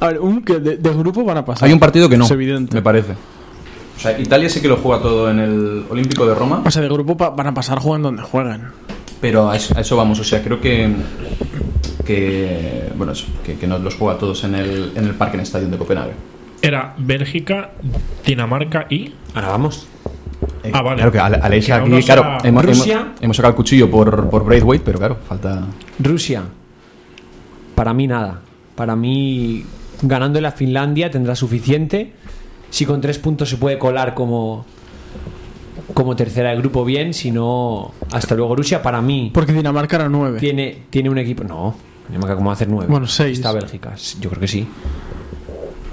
[0.00, 1.66] A ver, un que de, de grupo van a pasar.
[1.66, 2.74] Hay un partido que no, Es evidente.
[2.74, 3.12] me parece.
[3.12, 6.82] O sea, Italia sí que lo juega todo en el Olímpico de Roma, O sea,
[6.82, 8.62] de grupo pa- van a pasar juguen donde jueguen.
[9.20, 10.18] pero a eso, a eso vamos.
[10.20, 10.90] O sea, creo que
[12.04, 15.42] que bueno eso, que, que no los juega todos en el, en el Parque en
[15.42, 16.12] Stadium de Copenhague.
[16.62, 17.70] era Bélgica,
[18.24, 19.12] Dinamarca y.
[19.34, 19.86] Ahora vamos.
[20.62, 20.96] Eh, Ah, vale.
[20.96, 23.12] Claro que Ale- Aleix Que aún aquí, claro, hemos, Rusia.
[23.20, 25.64] hemos sacado el cuchillo por, por Braithwaite, pero claro, falta...
[25.98, 26.42] Rusia,
[27.74, 28.40] para mí nada.
[28.74, 29.64] Para mí,
[30.02, 32.12] ganándole a Finlandia tendrá suficiente.
[32.70, 34.66] Si con tres puntos se puede colar como,
[35.94, 37.14] como tercera de grupo, bien.
[37.14, 38.82] Si no, hasta luego Rusia.
[38.82, 40.38] Para mí, Porque Dinamarca era nueve.
[40.40, 41.44] tiene, tiene un equipo.
[41.44, 41.74] No,
[42.08, 42.86] Dinamarca, ¿cómo va a hacer nueve?
[42.90, 43.38] Bueno, seis.
[43.38, 44.66] Está Bélgica, yo creo que sí.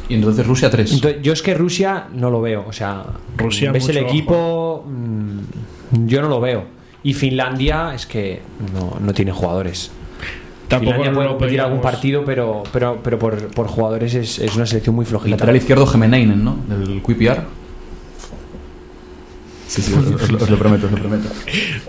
[0.10, 0.94] Y entonces Rusia 3.
[0.94, 2.66] Entonces, yo es que Rusia no lo veo.
[2.68, 3.06] O sea,
[3.38, 6.66] Rusia, ves el equipo, mm, yo no lo veo.
[7.04, 8.42] Y Finlandia es que
[8.74, 9.92] no, no tiene jugadores.
[10.68, 14.66] Tampoco Finlandia puede competir algún partido, pero, pero, pero por, por jugadores es, es una
[14.66, 15.36] selección muy flojita.
[15.36, 16.58] Lateral izquierdo Gemeneinen, ¿no?
[16.68, 17.63] Del QPR.
[19.74, 21.30] Sí, sí, os, os lo- os lo prometo, os lo prometo.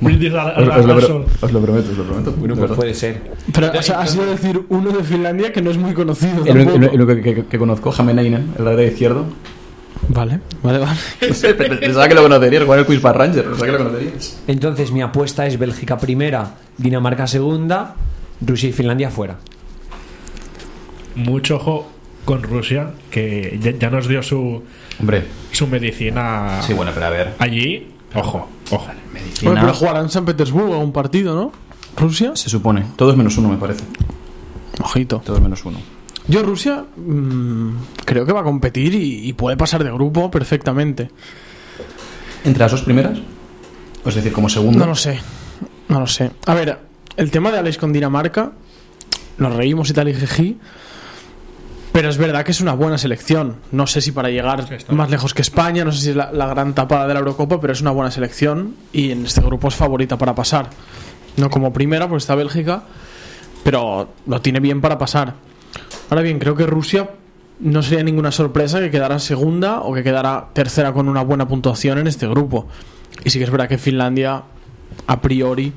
[0.01, 1.27] Brindis al- Os, al- os lo, sol.
[1.43, 2.33] os lo prometo, os lo prometo.
[2.33, 3.21] Bueno, pues puede ser.
[3.53, 6.45] Pero, o sea, ha sido decir uno de Finlandia que no es muy conocido.
[6.47, 6.95] El, único- tampoco.
[6.95, 9.27] el único que, que- que conozco, Gemeneinen, el lateral izquierdo.
[10.09, 10.99] Vale, vale, vale.
[11.21, 14.41] Pensaba que lo conocerías, con el Quiz para Ranger, pensaba que lo conocerías.
[14.47, 17.97] Entonces mi apuesta es Bélgica primera, Dinamarca segunda,
[18.41, 19.37] Rusia y Finlandia fuera.
[21.17, 21.91] Mucho ojo
[22.25, 24.63] con Rusia, que ya, ya nos dio su,
[25.01, 27.35] Hombre, su medicina sí, bueno, pero a ver.
[27.39, 27.89] allí.
[28.15, 28.87] Ojo, ojo.
[29.13, 31.53] Medicina, Bueno, pero jugará en San Petersburgo un partido, ¿no?
[31.97, 32.35] Rusia.
[32.35, 32.85] se supone.
[32.97, 33.85] Todos menos uno, me parece.
[34.81, 35.23] Ojito.
[35.25, 35.79] Todos menos uno.
[36.27, 37.71] Yo Rusia mm,
[38.05, 41.11] creo que va a competir y, y puede pasar de grupo perfectamente.
[42.45, 43.19] ¿Entre las dos primeras?
[44.05, 44.79] Es decir, como segundo.
[44.79, 45.21] No lo sé.
[45.89, 46.31] No lo sé.
[46.47, 46.79] A ver,
[47.17, 48.53] el tema de Alex con Dinamarca,
[49.39, 50.59] nos reímos y tal y její,
[51.95, 53.55] pero es verdad que es una buena selección.
[53.71, 56.49] No sé si para llegar más lejos que España, no sé si es la, la
[56.49, 59.77] gran tapada de la Eurocopa, pero es una buena selección y en este grupo es
[59.77, 60.71] favorita para pasar.
[61.37, 62.83] No como primera, pues está Bélgica,
[63.63, 65.35] pero lo tiene bien para pasar.
[66.11, 67.11] Ahora bien, creo que Rusia
[67.61, 71.99] no sería ninguna sorpresa que quedara segunda o que quedara tercera con una buena puntuación
[71.99, 72.67] en este grupo.
[73.23, 74.43] Y sí que es verdad que Finlandia,
[75.07, 75.73] a priori,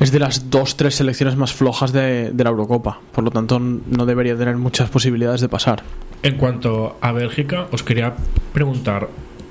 [0.00, 3.00] es de las dos, tres selecciones más flojas de, la Eurocopa.
[3.12, 5.82] Por lo tanto, no debería tener muchas posibilidades de pasar.
[6.22, 8.14] En cuanto a Bélgica, os quería
[8.52, 9.08] preguntar,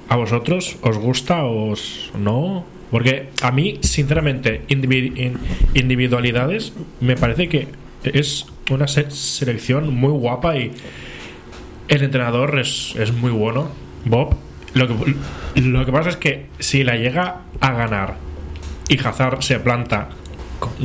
[0.10, 1.73] ¿a vosotros os gusta o
[2.19, 2.65] no?
[2.91, 5.38] Porque a mí, sinceramente, indivi- in-
[5.73, 7.67] individualidades, me parece que
[8.03, 10.71] es una se- selección muy guapa y
[11.88, 13.69] el entrenador es, es muy bueno,
[14.06, 14.36] Bob.
[14.73, 15.15] Lo que,
[15.62, 18.17] lo que pasa es que si la llega a ganar
[18.89, 20.10] y Hazard se planta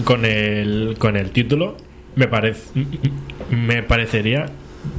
[0.05, 1.77] con, el, con el título,
[2.17, 2.63] me, parece
[3.51, 4.47] me parecería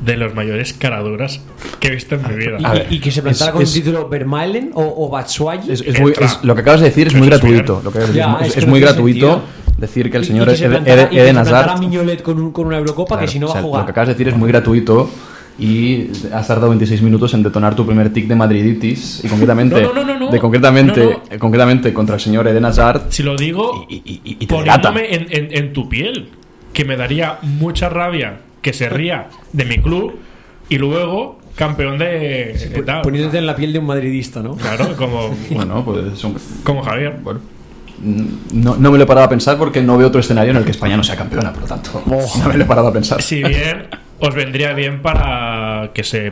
[0.05, 1.41] de los mayores caraduras
[1.79, 2.57] que he visto en mi vida.
[2.59, 5.09] Y, A ver, y que se plantara es- con es- el título Vermaelen o, o
[5.09, 5.71] Batshuayi.
[5.71, 6.25] Es, es muy- Entra.
[6.25, 7.73] es- lo que acabas de decir es muy gratuito.
[7.75, 7.85] bien.
[7.85, 9.41] Lo que acabas de Ya, decir es, que muy gratuito
[9.77, 11.79] decir que el señor y que se Eden, plantara- y que Eden se plantara Hazard.
[11.79, 13.81] Mignolet con, un- con una Eurocopa Claro, que si no o va sea, a jugar.
[13.81, 15.09] Lo que acabas de decir es muy gratuito
[15.57, 19.93] y has tardado 26 minutos en detonar tu primer tic de madriditis y concretamente, No,
[19.93, 21.39] no, no, de concretamente, No, no.
[21.39, 24.91] concretamente contra el señor Eden Hazard Si lo digo y, y- y- y te delata.
[24.93, 26.29] poniéndome en, en- en tu piel,
[26.73, 30.19] que me daría mucha rabia que se ría de mi club
[30.69, 33.01] y luego campeón de, tal.
[33.01, 34.55] Poniéndote en la piel de un madridista, ¿no?
[34.55, 37.15] Claro, como, Bueno, pues son- como Javier.
[37.23, 37.39] bueno.
[38.01, 40.63] No, no me lo he parado a pensar porque no veo otro escenario en el
[40.63, 43.21] que España no sea campeona, por lo tanto, no me lo he parado a pensar.
[43.21, 43.87] Si bien
[44.19, 46.31] os vendría bien para que se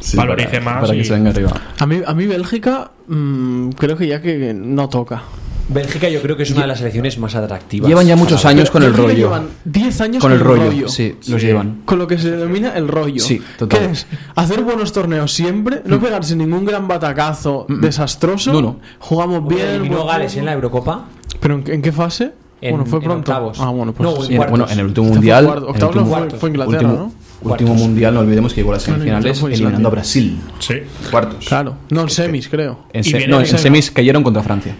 [0.00, 0.80] Sí, valorice para, más.
[0.82, 1.52] para y- que se venga arriba.
[1.78, 5.22] A mí, a mí Bélgica mm, creo que ya que no toca.
[5.68, 7.88] Bélgica yo creo que es una de las selecciones más atractivas.
[7.88, 9.14] Llevan ya muchos años con el rollo.
[9.14, 11.82] Llevan 10 años Con el rollo, sí, los llevan.
[11.84, 13.20] Con lo que se denomina el rollo.
[13.20, 13.80] Sí, total.
[13.80, 18.52] Que es hacer buenos torneos siempre, no pegarse ningún gran batacazo desastroso.
[18.52, 18.76] No, no.
[19.00, 19.66] Jugamos bien.
[19.66, 21.06] eliminó Gales en la Eurocopa.
[21.40, 22.32] ¿Pero en, en qué fase?
[22.60, 23.32] En- bueno, fue en pronto.
[23.32, 23.58] octavos.
[23.60, 25.46] Ah, bueno, pues No, en- bueno, en el último Este mundial.
[25.66, 27.12] Octavos no fue, fue Inglaterra, último, ¿no?
[27.42, 27.86] Último Cuartos.
[27.86, 29.90] mundial, no olvidemos que llegó a las semifinales fue eliminando a.
[29.90, 30.38] Brasil.
[30.58, 30.74] Sí.
[31.10, 31.44] Cuartos.
[31.46, 31.76] Claro.
[31.90, 32.86] No, en semis, creo.
[32.92, 34.74] En Y se- viene no, en semi- semis cayeron contra Francia.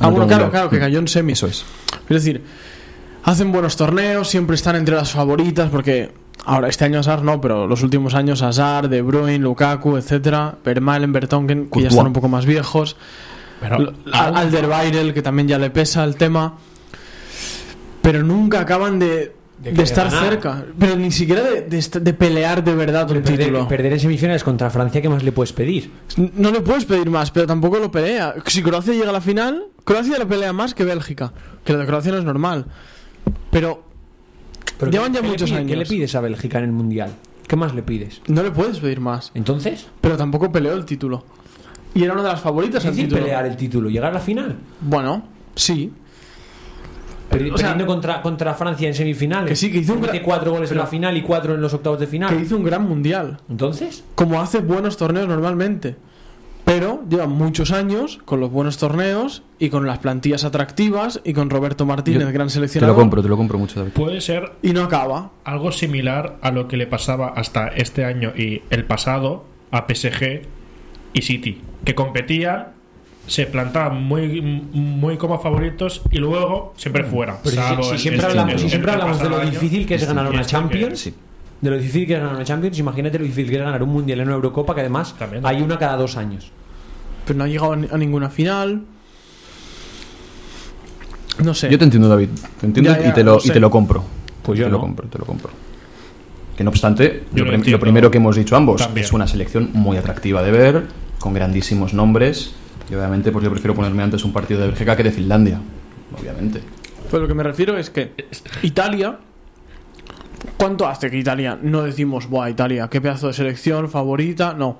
[0.00, 1.38] Ah, bueno, claro, claro, que cayó en semis.
[1.38, 1.64] Eso es.
[2.08, 2.42] Es decir,
[3.24, 6.12] hacen buenos torneos, siempre están entre las favoritas, porque
[6.44, 11.12] ahora este año Hazard no, pero los últimos años Hazard, De Bruyne, Lukaku, etcétera, Vermaelen,
[11.12, 11.92] Vertonghen, que ya Courtois.
[11.92, 12.96] están un poco más viejos,
[13.60, 16.54] Pero, Alderweireld, que también ya le pesa el tema,
[18.02, 20.28] pero nunca acaban de, De de, estar ganar.
[20.28, 23.66] cerca, pero ni siquiera de, de de pelear de verdad un Perder, título.
[23.66, 25.90] perder en semifinales contra Francia, ¿qué más le puedes pedir?
[26.36, 28.34] No le puedes pedir más, pero tampoco lo pelea.
[28.46, 31.32] Si Croacia llega a la final, Croacia le pelea más que Bélgica,
[31.64, 32.66] que lo de Croacia no es normal.
[33.50, 33.82] Pero
[34.78, 35.70] Pero Llevan ¿qué- ya muchos pide- años.
[35.70, 37.10] ¿Qué le pides a Bélgica en el Mundial?
[37.48, 38.20] ¿Qué más le pides?
[38.28, 39.30] no le puedes pedir más.
[39.34, 41.24] Entonces, Pero tampoco peleó el título.
[41.94, 43.22] Y era una de las favoritas al título.
[43.22, 44.56] pelear el título, llegar a la final.
[44.82, 45.22] Bueno,
[45.54, 45.90] sí.
[47.30, 49.48] Perdi- O sea, perdiendo contra, contra Francia en semifinales.
[49.50, 51.60] que sí, que hizo un Mete gra- cuatro goles en la final y cuatro en
[51.60, 52.34] los octavos de final.
[52.36, 53.38] Que hizo un gran mundial.
[53.50, 55.96] Entonces, Como hace buenos torneos normalmente.
[56.64, 61.48] Pero lleva muchos años con los buenos torneos y con las plantillas atractivas y con
[61.48, 62.96] Roberto Martínez, Yo gran Te seleccionador.
[62.96, 63.92] lo compro, te lo compro mucho, David.
[63.92, 65.30] puede ser Y no acaba.
[65.44, 70.42] algo similar a lo que le pasaba hasta este año y el pasado a PSG
[71.12, 72.68] y City, que competían,
[73.26, 77.38] se plantaban muy, muy como favoritos y luego siempre fuera.
[77.42, 79.94] pero si- salvo si, el- siempre el- hablamos, si siempre hablamos de lo difícil que
[79.96, 81.14] es ganar una este que- Champions, Sí.
[81.60, 83.90] de lo difícil que es ganar una Champions, imagínate lo difícil que es ganar un
[83.90, 85.44] Mundial en una Eurocopa, que además También.
[85.44, 86.50] hay una cada dos años.
[87.26, 88.82] Pero no ha llegado a ni- a ninguna final.
[91.42, 91.68] No sé.
[91.70, 92.28] Yo te entiendo, David.
[92.60, 94.02] Te entiendo Ya, ya, y, te lo, y te lo compro.
[94.42, 94.76] Pues yo te no.
[94.76, 95.50] lo compro, te lo compro.
[96.56, 99.04] Que no obstante, Yo lo, primero que hemos dicho ambos también.
[99.04, 100.86] es una selección muy atractiva de ver,
[101.18, 102.54] con grandísimos nombres.
[102.90, 105.60] Y obviamente, pues yo prefiero ponerme antes un partido de Bélgica que de Finlandia.
[106.18, 106.62] Obviamente.
[107.10, 108.12] Pero lo que me refiero es que
[108.62, 109.18] Italia.
[110.56, 114.54] ¿Cuánto hace que Italia no decimos, buah, Italia, qué pedazo de selección favorita?
[114.54, 114.78] No,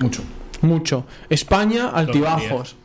[0.00, 0.22] Mucho.
[0.62, 1.06] mucho.
[1.28, 2.76] España, altibajos.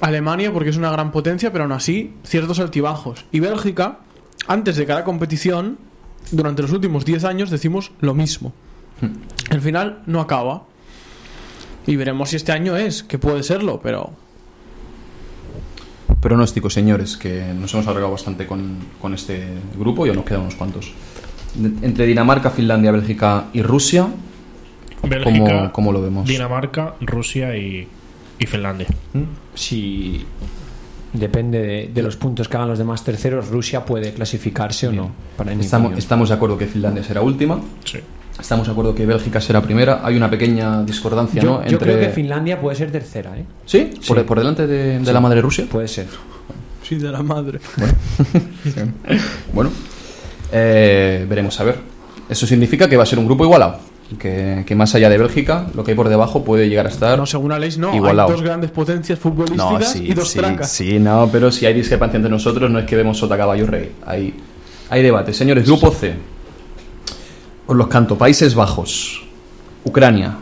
[0.00, 3.24] Alemania, porque es una gran potencia, pero aún así, ciertos altibajos.
[3.32, 3.98] Y Bélgica,
[4.46, 5.78] antes de cada competición,
[6.30, 8.52] durante los últimos 10 años, decimos lo mismo.
[9.50, 10.64] El final no acaba.
[11.86, 14.12] Y veremos si este año es, que puede serlo, pero
[16.20, 19.44] Pronóstico, señores, que nos hemos alargado bastante con, con este
[19.78, 20.90] grupo y aún nos quedan unos cuantos.
[21.82, 24.08] Entre Dinamarca, Finlandia, Bélgica y Rusia,
[25.02, 26.26] Bélgica, ¿cómo, cómo lo vemos?
[26.26, 27.86] Dinamarca, Rusia y,
[28.38, 28.86] y Finlandia.
[29.54, 30.24] Si
[31.12, 35.10] depende de, de los puntos que hagan los demás terceros, Rusia puede clasificarse o no.
[35.36, 35.98] Para Estamos, opinión.
[35.98, 37.60] estamos de acuerdo que Finlandia será última.
[37.84, 37.98] Sí.
[38.40, 40.00] Estamos de acuerdo que Bélgica será primera.
[40.02, 41.66] Hay una pequeña discordancia, yo, ¿no?
[41.66, 43.44] yo creo que Finlandia puede ser tercera, ¿eh?
[43.64, 43.90] ¿Sí?
[44.06, 44.24] ¿Por, Sí.
[44.24, 45.66] por delante de, de la madre Rusia?
[45.70, 46.06] Puede ser.
[46.82, 47.60] sí, de la madre.
[49.52, 49.70] Bueno,
[50.52, 51.76] eh, veremos a ver.
[52.28, 53.78] Eso significa que va a ser un grupo igualado.
[54.18, 57.18] Que, que más allá de Bélgica, lo que hay por debajo puede llegar a estar.
[57.18, 57.94] No, según Aleix, no.
[57.94, 58.28] Igualado.
[58.28, 60.70] Hay dos grandes potencias futbolísticas sí, y dos sí, trancas.
[60.70, 63.92] sí, no, pero si hay discrepancia entre nosotros, no es que vemos sota caballo rey.
[64.04, 64.34] Hay,
[64.90, 65.32] hay debate.
[65.32, 66.12] Señores, grupo C.
[67.66, 68.16] Os los canto.
[68.16, 69.22] Países Bajos,
[69.84, 70.36] Ucrania,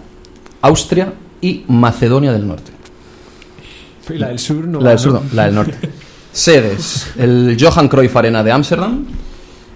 [0.61, 2.73] Austria y Macedonia del Norte.
[4.11, 4.81] Y la del sur no.
[4.81, 5.77] La del sur, no, la del norte.
[6.33, 9.05] Sedes, el Johan Cruyff Arena de Ámsterdam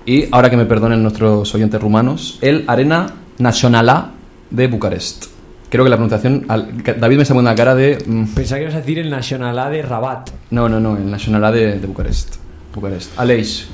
[0.06, 3.06] y, ahora que me perdonen nuestros oyentes rumanos, el Arena
[3.38, 4.10] Națională
[4.50, 5.26] de Bucarest.
[5.68, 6.44] Creo que la pronunciación...
[6.48, 7.98] al- que David me está poniendo una cara de...
[8.06, 10.30] mm, Pensaba que ibas a decir el Nacional A de Rabat.
[10.50, 12.36] no, no, no, el Nacional A de, de Bucarest.
[12.74, 13.18] Bucarest.
[13.18, 13.66] Aleix,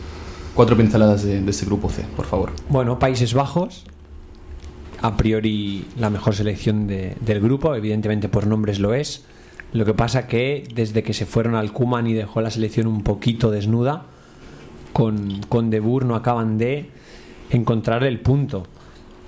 [0.54, 2.52] cuatro pinceladas de, de este grupo C, por favor.
[2.68, 3.84] Bueno, Países Bajos,
[5.00, 9.24] a priori la mejor selección de- del grupo, evidentemente por nombres lo es.
[9.72, 13.02] Lo que pasa que desde que se fueron al Kuman y dejó la selección un
[13.02, 14.04] poquito desnuda,
[14.92, 16.90] con, con De Boer no acaban de
[17.50, 18.66] encontrar el punto.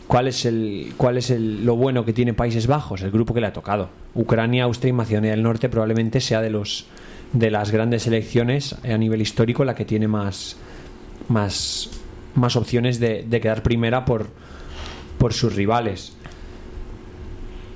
[0.06, 3.00] ¿Cuál es, el, cuál es el, lo bueno que tiene Países Bajos?
[3.00, 3.88] El grupo que le ha tocado.
[4.14, 6.86] Ucrania, Austria y Macedonia del Norte probablemente sea de los
[7.32, 10.56] de las grandes selecciones a nivel histórico la que tiene más
[11.28, 11.90] más,
[12.34, 14.28] más opciones de, de quedar primera por,
[15.18, 16.16] por sus rivales.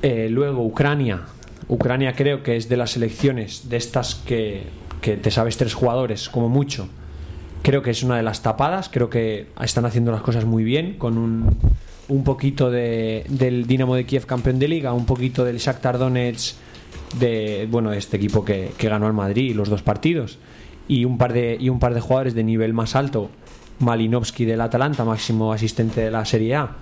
[0.02, 1.22] Eh, luego Ucrania.
[1.68, 4.64] Ucrania creo que es de las selecciones de estas que,
[5.00, 6.88] que te sabes tres jugadores como mucho.
[7.62, 8.88] Creo que es una de las tapadas.
[8.88, 11.56] Creo que están haciendo las cosas muy bien con un,
[12.08, 16.56] un poquito de, del Dinamo de Kiev campeón de liga, un poquito del Shakhtar Donetsk
[17.18, 20.38] de bueno este equipo que, que ganó al Madrid los dos partidos
[20.88, 23.30] y un par de y un par de jugadores de nivel más alto
[23.80, 26.76] Malinovsky del Atalanta máximo asistente de la Serie A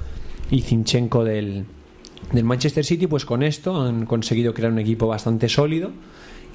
[0.51, 1.65] y Zinchenko del,
[2.33, 5.91] del Manchester City pues con esto han conseguido crear un equipo bastante sólido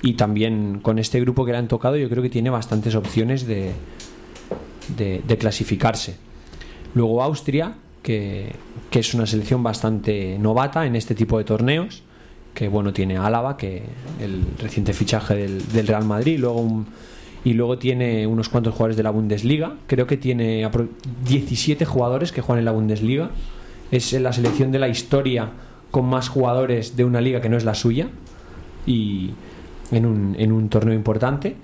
[0.01, 3.45] y también con este grupo que le han tocado yo creo que tiene bastantes opciones
[3.45, 3.71] de,
[4.97, 6.15] de, de clasificarse.
[6.95, 8.53] Luego Austria que,
[8.89, 12.01] que es una selección bastante novata en este tipo de torneos
[12.55, 13.83] que bueno tiene Álava que
[14.19, 16.87] el reciente fichaje del, del Real Madrid luego un-
[17.43, 19.75] y luego tiene unos cuantos jugadores de la Bundesliga.
[19.87, 20.89] Creo que tiene apro-
[21.25, 23.31] 17 jugadores que juegan en la Bundesliga.
[23.91, 25.49] Es la selección de la historia
[25.89, 28.07] con más jugadores de una liga que no es la suya
[28.85, 29.31] y
[29.91, 31.55] en un, en un torneo importante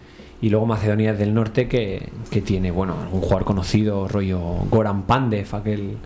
[0.41, 5.47] y luego Macedonia del Norte que, que tiene bueno algún jugador conocido rollo Goran Pandev
[5.55, 5.97] aquel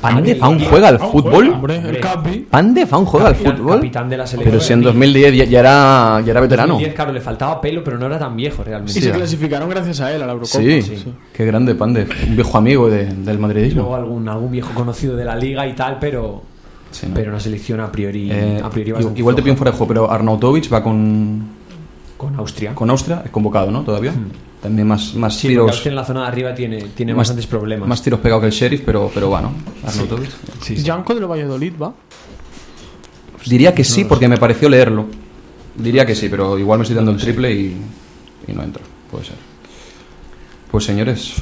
[0.00, 1.50] ¿Pandev aún juega al fútbol?
[1.50, 2.00] Hombre, el.
[2.00, 2.46] Capi.
[2.50, 3.76] ¿Pandev aún juega al fútbol?
[3.76, 4.50] capitán de la selección.
[4.52, 6.72] Pero si en 2010 ya, ya era, ya era veterano.
[6.74, 8.90] 2010, claro, le faltaba pelo, pero no era tan viejo realmente.
[8.98, 10.58] Y Sí, se clasificaron gracias a él a la Eurocopa.
[10.58, 11.04] Sí, sí.
[11.32, 12.08] qué grande Pandev.
[12.26, 13.94] Un viejo amigo de- del Y luego madridismo.
[13.94, 16.42] algún, algún viejo conocido de la liga y tal, pero,
[16.90, 17.14] Sí, ¿no?
[17.14, 19.44] pero una selección a priori, Eh, a priori igual bastante igual te floja.
[19.54, 21.42] pido fuera de juego, pero Arnautovic va con,
[22.22, 22.74] con Austria.
[22.74, 23.82] con Austria, es convocado, ¿no?
[23.82, 24.12] Todavía.
[24.62, 25.68] También más, más sí, tiros.
[25.70, 27.88] Austria en la zona de arriba tiene, tiene más- bastantes problemas.
[27.88, 29.52] Más tiros pegados que el sheriff, pero, pero va, ¿no?
[29.84, 30.30] Arnautovic.
[30.62, 30.84] Sí, sí.
[30.86, 31.92] Janko del Valladolid va.
[33.46, 35.06] Diría que sí, porque me pareció leerlo.
[35.74, 37.76] Diría que sí, pero igual me estoy dando el triple y,
[38.46, 38.82] y no entro.
[39.10, 39.36] Puede ser.
[40.70, 41.34] Pues señores.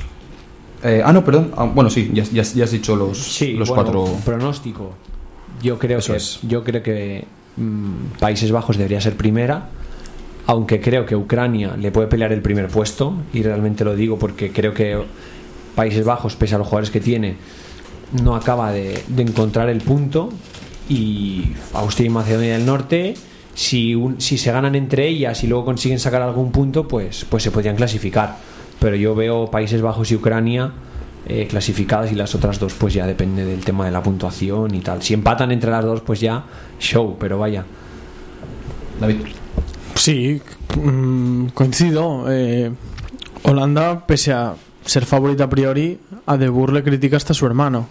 [0.83, 1.53] Eh, ah, no, perdón.
[1.57, 4.05] Ah, bueno, sí, ya, ya- ya has dicho los, Sí, los bueno, cuatro.
[4.25, 4.95] pronóstico.
[5.63, 6.39] Yo creo Eso que es.
[6.43, 7.27] yo creo que
[7.59, 9.69] mm, Países Bajos debería ser primera,
[10.47, 14.51] aunque creo que Ucrania le puede pelear el primer puesto y realmente lo digo porque
[14.53, 15.01] creo que
[15.75, 17.37] Países Bajos, pese a los jugadores que tiene,
[18.23, 20.31] no acaba de, encontrar el punto.
[20.89, 23.15] Y Austria y Macedonia del Norte
[23.55, 27.45] si, un- si se ganan entre ellas y luego consiguen sacar algún punto pues, pues
[27.45, 28.39] se podrían clasificar.
[28.81, 30.73] Pero yo veo Países Bajos y Ucrania
[31.27, 34.81] eh, clasificadas y las otras dos pues ya depende del tema de la puntuación y
[34.81, 35.01] tal.
[35.03, 36.43] Si empatan entre las dos pues ya
[36.81, 37.65] show pero vaya.
[39.01, 39.19] David.
[39.95, 40.41] Sí,
[40.83, 42.25] mm, coincido.
[42.29, 42.71] Eh,
[43.43, 47.87] Holanda, pese a ser favorita a priori, a De Boer le critica hasta su hermano.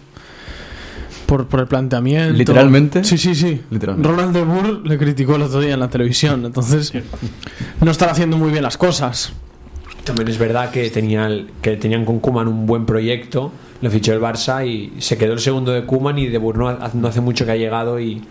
[1.26, 2.32] Por, por el planteamiento.
[2.36, 3.04] ¿Literalmente?
[3.04, 3.60] Sí, sí, sí.
[3.70, 4.08] Literalmente.
[4.10, 6.44] Ronald De Boer le criticó el otro día en la televisión.
[6.44, 6.92] Entonces,
[7.80, 9.32] no están haciendo muy bien las cosas.
[10.04, 14.12] también es verdad que, tenía el- que tenían con Kuman un buen proyecto lo fichó
[14.12, 16.68] el Barça y se quedó el segundo de Kuman y de Boer no
[17.08, 18.22] hace mucho que ha llegado y,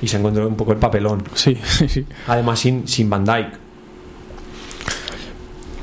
[0.00, 2.06] y se encontró un poco el papelón Sí, sí, sí.
[2.26, 3.48] además sin, sin Van Dijk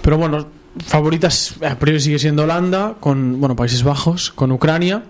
[0.02, 0.48] Pero bueno,
[0.86, 5.04] favoritas a priori sigue siendo Holanda, con bueno Países Bajos, con Ucrania.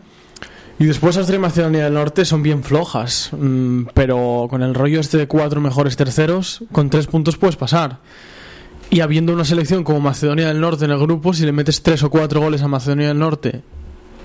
[0.78, 3.30] Y después Austria y Macedonia del Norte son bien flojas.
[3.32, 8.00] mm, pero con el rollo este de cuatro mejores terceros, con tres puntos puedes pasar.
[8.89, 12.04] Y habiendo una selección como Macedonia del Norte en el grupo, si le metes tres
[12.04, 13.62] o cuatro goles a Macedonia del Norte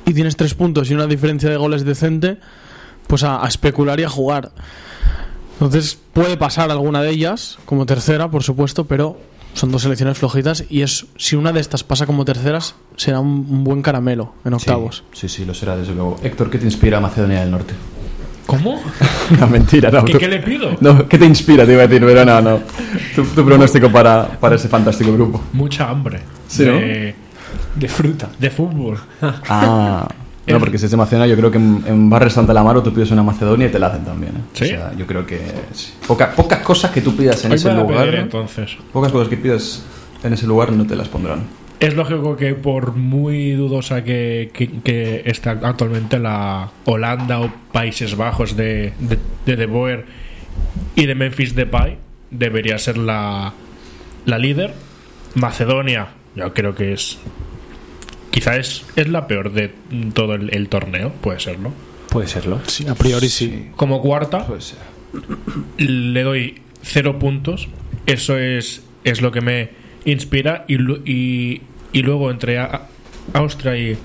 [0.07, 2.39] y tienes tres puntos y una diferencia de goles decente,
[3.11, 4.53] pues a, a especular y a jugar.
[5.55, 9.19] Entonces puede pasar alguna de ellas como tercera, por supuesto, pero
[9.53, 13.47] son dos selecciones flojitas y es si una de estas pasa como terceras será un,
[13.51, 15.05] un buen caramelo en octavos.
[15.13, 16.19] Sí, sí, sí, lo será, desde luego.
[16.23, 17.75] Héctor, ¿qué te inspira a Macedonia del Norte?
[18.47, 18.81] ¿Cómo?
[19.39, 20.05] No, mentira, no.
[20.05, 20.77] ¿Qué, tú- qué le pido?
[20.81, 21.65] No, ¿qué te inspira?
[21.65, 22.61] Te iba a decir, pero no, no.
[23.15, 25.41] Tu, tu pronóstico para, para ese fantástico grupo.
[25.53, 26.21] Mucha hambre.
[26.49, 27.15] Sí, de,
[27.77, 28.99] de fruta de fútbol.
[29.23, 30.09] Ah,
[30.47, 32.93] no, porque si es de Macedonia, yo creo que en, en Barrio Santa Lamaro tú
[32.93, 34.33] pides una Macedonia y te la hacen también.
[34.37, 34.41] ¿eh?
[34.55, 34.65] ¿Sí?
[34.65, 35.41] O sea, yo creo que
[35.73, 35.93] sí.
[36.07, 38.77] Poca- pocas cosas que tú pidas en Hoy ese lugar, pediré, entonces.
[38.93, 39.85] pocas cosas que pidas
[40.25, 41.41] en ese lugar no te las pondrán.
[41.79, 48.17] es lógico que por muy dudosa que, que, que está actualmente la Holanda o Países
[48.17, 50.05] Bajos de, de, de De Boer
[50.97, 51.97] y de Memphis Depay
[52.31, 53.53] debería ser la,
[54.27, 54.75] la líder.
[55.35, 57.19] Macedonia, yo creo que es.
[58.31, 59.73] Quizá es, es la peor de
[60.15, 61.73] todo el, el torneo, puede serlo.
[62.11, 62.61] Puede serlo.
[62.67, 63.69] Sí, a priori sí.
[63.77, 64.79] Como cuarta, Puede ser.
[65.79, 67.69] le doy cero puntos.
[68.07, 69.71] Eso es, es lo que me
[70.05, 70.65] inspira.
[70.69, 71.63] Y, lu- y,
[71.93, 72.87] y luego entre a-
[73.35, 73.97] Austria y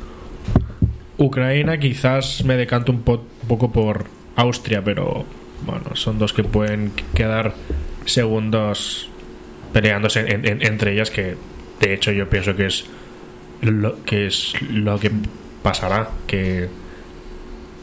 [1.17, 4.05] Ucrania, quizás me decanto un po- poco por
[4.36, 5.26] Austria, pero
[5.65, 7.53] bueno, son dos que pueden quedar
[8.05, 9.09] segundos
[9.73, 11.09] peleándose en- en- entre ellas.
[11.09, 11.36] Que
[11.80, 12.86] de hecho yo pienso que es
[13.62, 15.12] lo que es lo que
[15.64, 16.10] pasará.
[16.28, 16.70] Que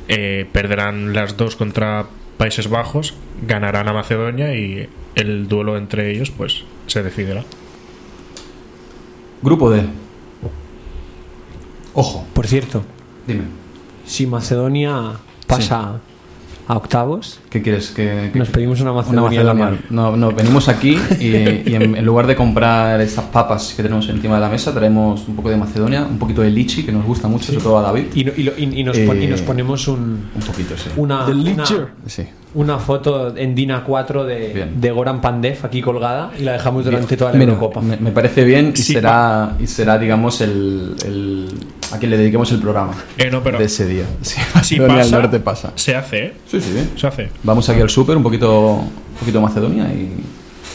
[0.09, 2.07] eh, perderán las dos contra
[2.37, 3.15] Países Bajos,
[3.47, 7.45] ganarán a Macedonia y el duelo entre ellos pues se decidirá.
[9.43, 9.85] Grupo D.
[11.95, 12.83] Ojo, Por cierto,
[13.27, 13.43] dime.
[14.07, 16.01] si Macedonia pasa
[16.69, 17.91] a octavos, ¿Qué quieres?
[17.91, 19.83] que nos pedimos una Una Macedonia, en la Macedonia.
[19.91, 20.11] mano.
[20.11, 24.09] No, no, venimos aquí y, y en, en lugar de comprar estas papas que tenemos
[24.09, 27.05] encima de la mesa, traemos un poco de Macedonia, un poquito de lichi, que nos
[27.05, 28.05] gusta mucho, sobre todo a David.
[28.15, 30.77] Y, no- y lo- y- y nos, pon- y Eh, nos ponemos un, Un poquito,
[30.77, 30.91] sí.
[30.97, 31.65] una, una.
[32.07, 32.23] Sí.
[32.55, 37.17] una foto en DINA 4 de, de Goran Pandev aquí colgada y la dejamos durante
[37.17, 37.81] toda la Mira, Eurocopa.
[37.81, 41.49] Me, me parece bien y Sí, será, y será digamos, el, el-
[41.93, 44.05] a quien le dediquemos el programa Eh, no, pero de ese día.
[44.23, 45.73] Sí, Macedonia pasa, del Norte pasa.
[45.75, 46.33] se hace, ¿eh?
[46.51, 46.91] Sí, sí.
[46.97, 47.29] Se hace.
[47.43, 50.11] Vamos aquí al súper, un poquito, un poquito de Macedonia y...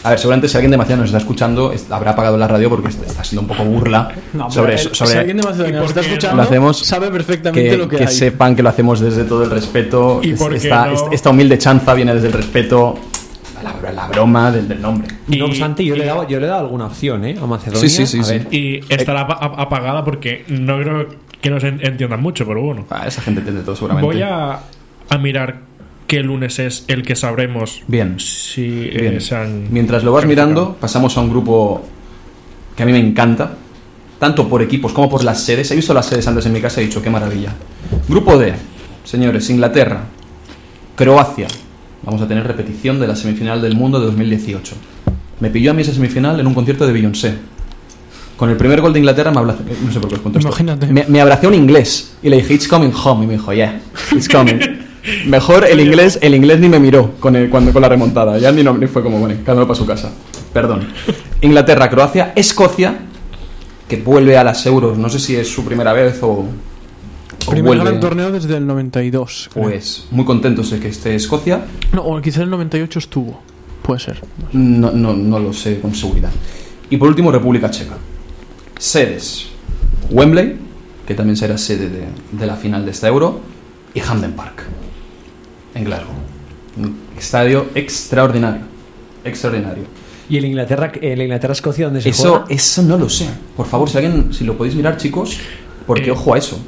[0.03, 2.69] A ver, seguramente si alguien de Macedonia nos está escuchando, es- habrá apagado la radio
[2.69, 4.93] porque está siendo un poco burla No, sobre eso.
[4.93, 7.89] Sobre, si alguien de Macedonia ¿Y nos está escuchando, Lo hacemos sabe perfectamente que, lo
[7.89, 8.13] que, que hay.
[8.13, 10.21] sepan que lo hacemos desde todo el respeto.
[10.23, 11.11] ¿Y Es- por qué esta, no?
[11.11, 12.95] esta- humilde chanza viene desde el respeto
[13.63, 15.07] la, la broma del, del nombre.
[15.27, 17.35] no Y- obstante, yo, y- le he dado, yo le he dado alguna opción ¿eh?
[17.41, 17.81] a Macedonia.
[17.81, 18.33] Sí, sí, sí, A sí.
[18.39, 21.07] ver, Y estará ap- apagada porque no creo
[21.41, 22.85] que nos en- entiendan mucho, pero bueno.
[22.89, 24.05] Ah, esa gente entiende todo seguramente.
[24.05, 24.59] Voy a,
[25.09, 25.59] a mirar
[26.07, 28.19] qué lunes es el que sabremos Bien.
[28.19, 29.21] si eh, Bien.
[29.21, 31.85] se han Mientras lo vas mirando, pasamos a un grupo
[32.75, 33.53] que a mí me encanta,
[34.19, 35.69] tanto por equipos como por las sedes.
[35.71, 37.53] He visto las sedes antes en mi casa y he dicho, qué maravilla.
[38.07, 38.53] Grupo D,
[39.03, 40.01] señores, Inglaterra,
[40.95, 41.47] Croacia.
[42.07, 44.75] Vamos a tener repetición de la semifinal del mundo de 2018.
[45.41, 47.33] Me pilló a mí esa semifinal en un concierto de Beyoncé.
[48.37, 50.47] Con el primer gol de Inglaterra me abracé, no sé por qué os cuento esto.
[50.47, 50.87] Imagínate.
[50.87, 53.25] Me, me abracé un inglés y le dije, it's coming home.
[53.25, 53.81] Y me dijo, yeah,
[54.15, 54.57] it's coming.
[55.27, 58.37] Mejor el inglés, el inglés ni me miró con, el- cuando, con la remontada.
[58.37, 60.09] Ya ni, no, ni fue como, bueno, cada uno para su casa.
[60.53, 60.87] Perdón.
[61.41, 62.99] Inglaterra, Croacia, Escocia,
[63.89, 64.97] que vuelve a las euros.
[64.97, 66.45] No sé si es su primera vez o
[67.51, 67.83] Primer vuelve.
[67.85, 69.49] gran torneo desde el 92.
[69.53, 69.65] creo.
[69.65, 71.61] Pues muy contentos de que esté Escocia.
[71.93, 73.41] No, o quizá el 98 estuvo.
[73.83, 74.21] Puede ser.
[74.53, 76.29] No, no, no lo sé con seguridad.
[76.89, 77.97] Y por último, República Checa.
[78.77, 79.47] Sedes.
[80.11, 80.55] Wembley,
[81.05, 83.39] que también será sede de, de la final de esta Euro,
[83.93, 84.63] y Hamden Park,
[85.73, 86.13] en Glasgow.
[86.77, 88.61] Un estadio extraordinario.
[89.23, 89.83] Extraordinario.
[90.29, 92.45] ¿Y el Inglaterra, el Inglaterra-Escocia dónde se Eso, juega?
[92.49, 93.27] eso no lo sé.
[93.55, 95.39] Por favor, si alguien, si lo podéis mirar, chicos,
[95.85, 96.11] porque Eh.
[96.11, 96.59] ojo a eso.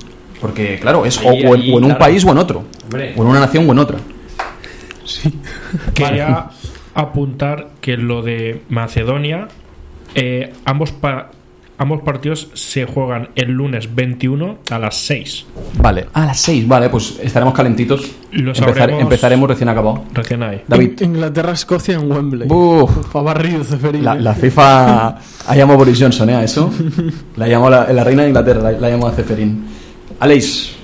[0.41, 1.99] Porque, claro, es o, Ahí, o en, ahí, o en un claro.
[1.99, 2.63] país o en otro.
[2.83, 3.13] Hombre.
[3.17, 3.97] O en una nación o en otra.
[5.93, 6.47] Quería
[6.93, 9.47] apuntar que lo de Macedonia,
[10.15, 11.31] eh, ambos, pa-
[11.77, 15.45] ambos partidos se juegan el lunes 21 a las 6.
[15.77, 16.07] Vale.
[16.13, 18.09] A las 6, vale, pues estaremos calentitos.
[18.31, 20.03] Empezar- empezaremos recién acabado.
[20.13, 20.61] Recién ahí.
[20.67, 20.99] David.
[21.01, 22.47] In- Inglaterra-Escocia en Wembley.
[24.01, 25.07] La, la FIFA
[25.47, 26.35] ha llamado Boris Johnson, ¿eh?
[26.35, 26.71] A eso.
[27.35, 29.65] La llamó la, la reina de Inglaterra, la, la llamó a Ceferín.
[30.19, 30.75] Aleix,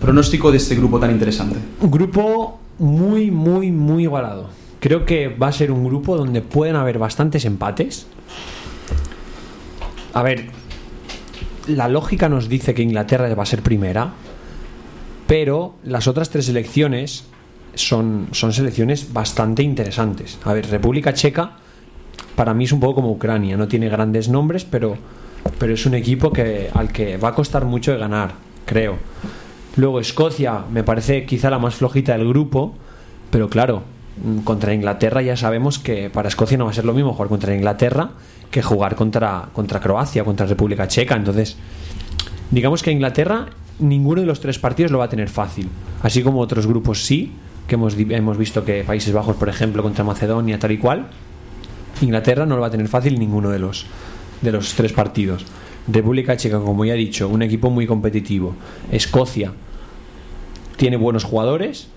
[0.00, 1.58] pronóstico de este grupo tan interesante.
[1.80, 4.48] Un grupo muy, muy, muy igualado.
[4.80, 8.06] Creo que va a ser un grupo donde pueden haber bastantes empates.
[10.12, 10.50] A ver,
[11.66, 14.12] la lógica nos dice que Inglaterra va a ser primera,
[15.26, 17.24] pero las otras tres selecciones
[17.74, 20.38] son, son selecciones bastante interesantes.
[20.44, 21.56] A ver, República Checa
[22.36, 24.96] para mí es un poco como Ucrania, no tiene grandes nombres, pero,
[25.58, 28.32] pero es un equipo que, al que va a costar mucho de ganar,
[28.64, 28.96] creo.
[29.76, 32.74] Luego Escocia me parece quizá la más flojita del grupo,
[33.30, 33.82] pero claro,
[34.22, 37.28] mm, contra Inglaterra ya sabemos que para Escocia no va a ser lo mismo jugar
[37.28, 38.10] contra Inglaterra
[38.50, 41.16] que jugar contra, contra Croacia, contra República Checa.
[41.16, 41.56] Entonces,
[42.50, 43.48] digamos que Inglaterra
[43.78, 45.68] ninguno de los tres partidos lo va a tener fácil,
[46.02, 47.32] así como otros grupos sí,
[47.66, 51.08] que hemos, hemos visto que Países Bajos, por ejemplo, contra Macedonia, tal y cual,
[52.00, 53.86] Inglaterra no lo va a tener fácil ninguno de los,
[54.42, 55.44] de los tres partidos.
[55.86, 58.54] República Checa, como ya he dicho, un equipo muy competitivo.
[58.90, 59.52] Escocia
[60.76, 61.88] tiene buenos jugadores.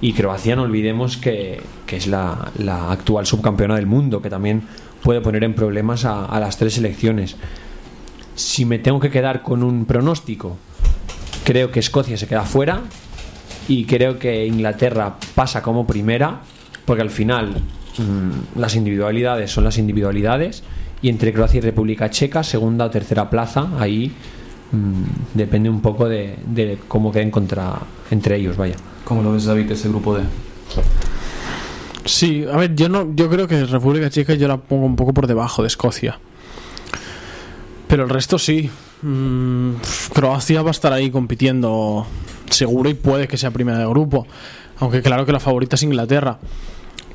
[0.00, 4.62] Y Croacia, no olvidemos que, que es la, la actual subcampeona del mundo, que también
[5.02, 7.36] puede poner en problemas a, las tres selecciones.
[8.34, 10.56] si me tengo que quedar con un pronóstico,
[11.44, 12.82] creo que Escocia se queda fuera
[13.68, 16.40] y creo que Inglaterra pasa como primera,
[16.84, 17.62] porque al final
[17.98, 20.62] mm, las individualidades son las individualidades
[21.02, 24.12] y entre Croacia y República Checa, segunda o tercera plaza, ahí
[24.70, 27.78] mm, depende un poco de, de cómo queden contra,
[28.10, 28.76] entre ellos, vaya.
[29.04, 30.22] ¿Cómo lo ves, David, ese grupo D?
[32.04, 35.12] Sí, a ver, yo no, yo creo que República Checa yo la pongo un poco
[35.12, 36.18] por debajo de Escocia.
[37.88, 38.70] Pero el resto sí.
[39.02, 39.72] Mm,
[40.14, 42.06] Croacia va a estar ahí compitiendo
[42.48, 44.26] seguro y puede que sea primera de grupo.
[44.78, 46.38] Aunque claro que la favorita es Inglaterra.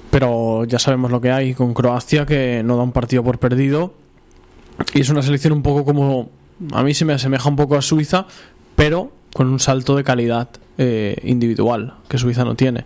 [0.10, 3.94] Pero ya sabemos lo que hay con Croacia, que no da un partido por perdido.
[4.94, 6.30] Y es una selección un poco como...
[6.72, 8.26] A mí se me asemeja un poco a Suiza,
[8.76, 12.86] pero con un salto de calidad eh, individual que Suiza no tiene.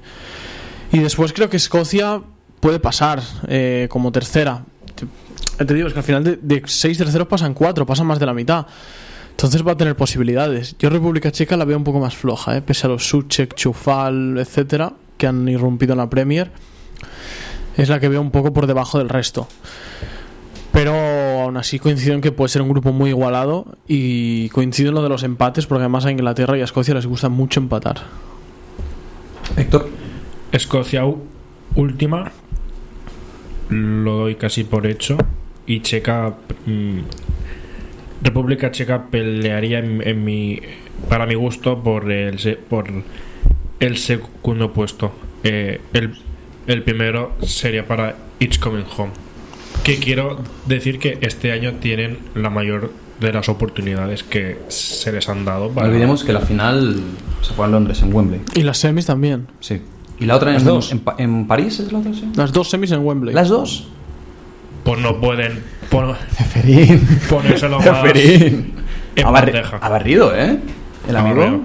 [0.91, 2.21] Y después creo que Escocia
[2.59, 4.63] puede pasar eh, como tercera.
[5.57, 8.25] Te, digo, es que al final de, de seis terceros pasan cuatro, pasan más de
[8.25, 8.65] la mitad.
[9.31, 10.75] Entonces va a tener posibilidades.
[10.77, 12.61] Yo República Checa la veo un poco más floja, ¿eh?
[12.61, 16.51] pese a los Suchek, Chufal, etcétera, que han irrumpido en la Premier.
[17.77, 19.47] Es la que veo un poco por debajo del resto.
[20.71, 20.93] Pero
[21.43, 25.03] aún así coincido en que puede ser un grupo muy igualado y coincido en lo
[25.03, 27.97] de los empates porque además a Inglaterra y a Escocia les gusta mucho empatar.
[29.57, 29.89] Héctor.
[30.53, 31.03] Escocia
[31.75, 32.31] última,
[33.69, 35.17] lo doy casi por hecho.
[35.65, 36.33] Y Checa,
[36.65, 36.99] mm,
[38.23, 40.59] República Checa pelearía en, en mi,
[41.09, 42.87] para mi gusto por el, se- por
[43.79, 45.11] el segundo puesto.
[45.43, 46.17] Eh, el,
[46.67, 49.11] el primero sería para It's Coming Home.
[49.83, 55.27] Que quiero decir que este año tienen la mayor de las oportunidades que se les
[55.29, 55.71] han dado.
[55.75, 56.97] No olvidemos que la final
[57.41, 58.41] se juega en Londres, en Wembley.
[58.55, 59.47] Y las semis también.
[59.59, 59.81] Sí.
[60.19, 60.91] ¿Y la otra en, dos.
[60.91, 62.13] en, Pa- en París es la otra?
[62.13, 62.29] Sí.
[62.35, 63.33] Las dos semis en Wembley.
[63.33, 63.87] ¿Las dos?
[64.83, 66.15] Pues no pueden pon-
[67.29, 67.87] ponérselo más.
[67.87, 69.77] En Ha, barri- bandeja.
[69.77, 70.57] ha barrido, ¿eh?
[71.07, 71.61] El amigo.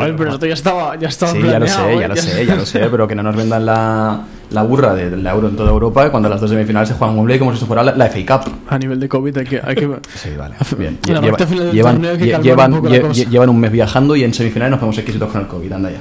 [0.00, 2.00] Ay, pero esto ya estaba, ya estaba Sí, ya lo planeado, sé, ¿eh?
[2.00, 4.20] ya lo sé, ya lo sé, pero que no nos vendan la,
[4.50, 7.56] la burra del euro en toda Europa cuando las dos semifinales se juegan Wembley como
[7.56, 8.52] si fuera la, la FA Cup.
[8.68, 9.60] A nivel de COVID hay que...
[9.64, 9.86] Hay que...
[10.14, 10.54] Sí, vale.
[10.78, 10.98] Bien.
[11.06, 14.14] En la Lleva- parte final del llevan, lle- llevan, un lle- llevan un mes viajando
[14.16, 16.00] y en semifinales nos ponemos exquisitos con el COVID, anda ya.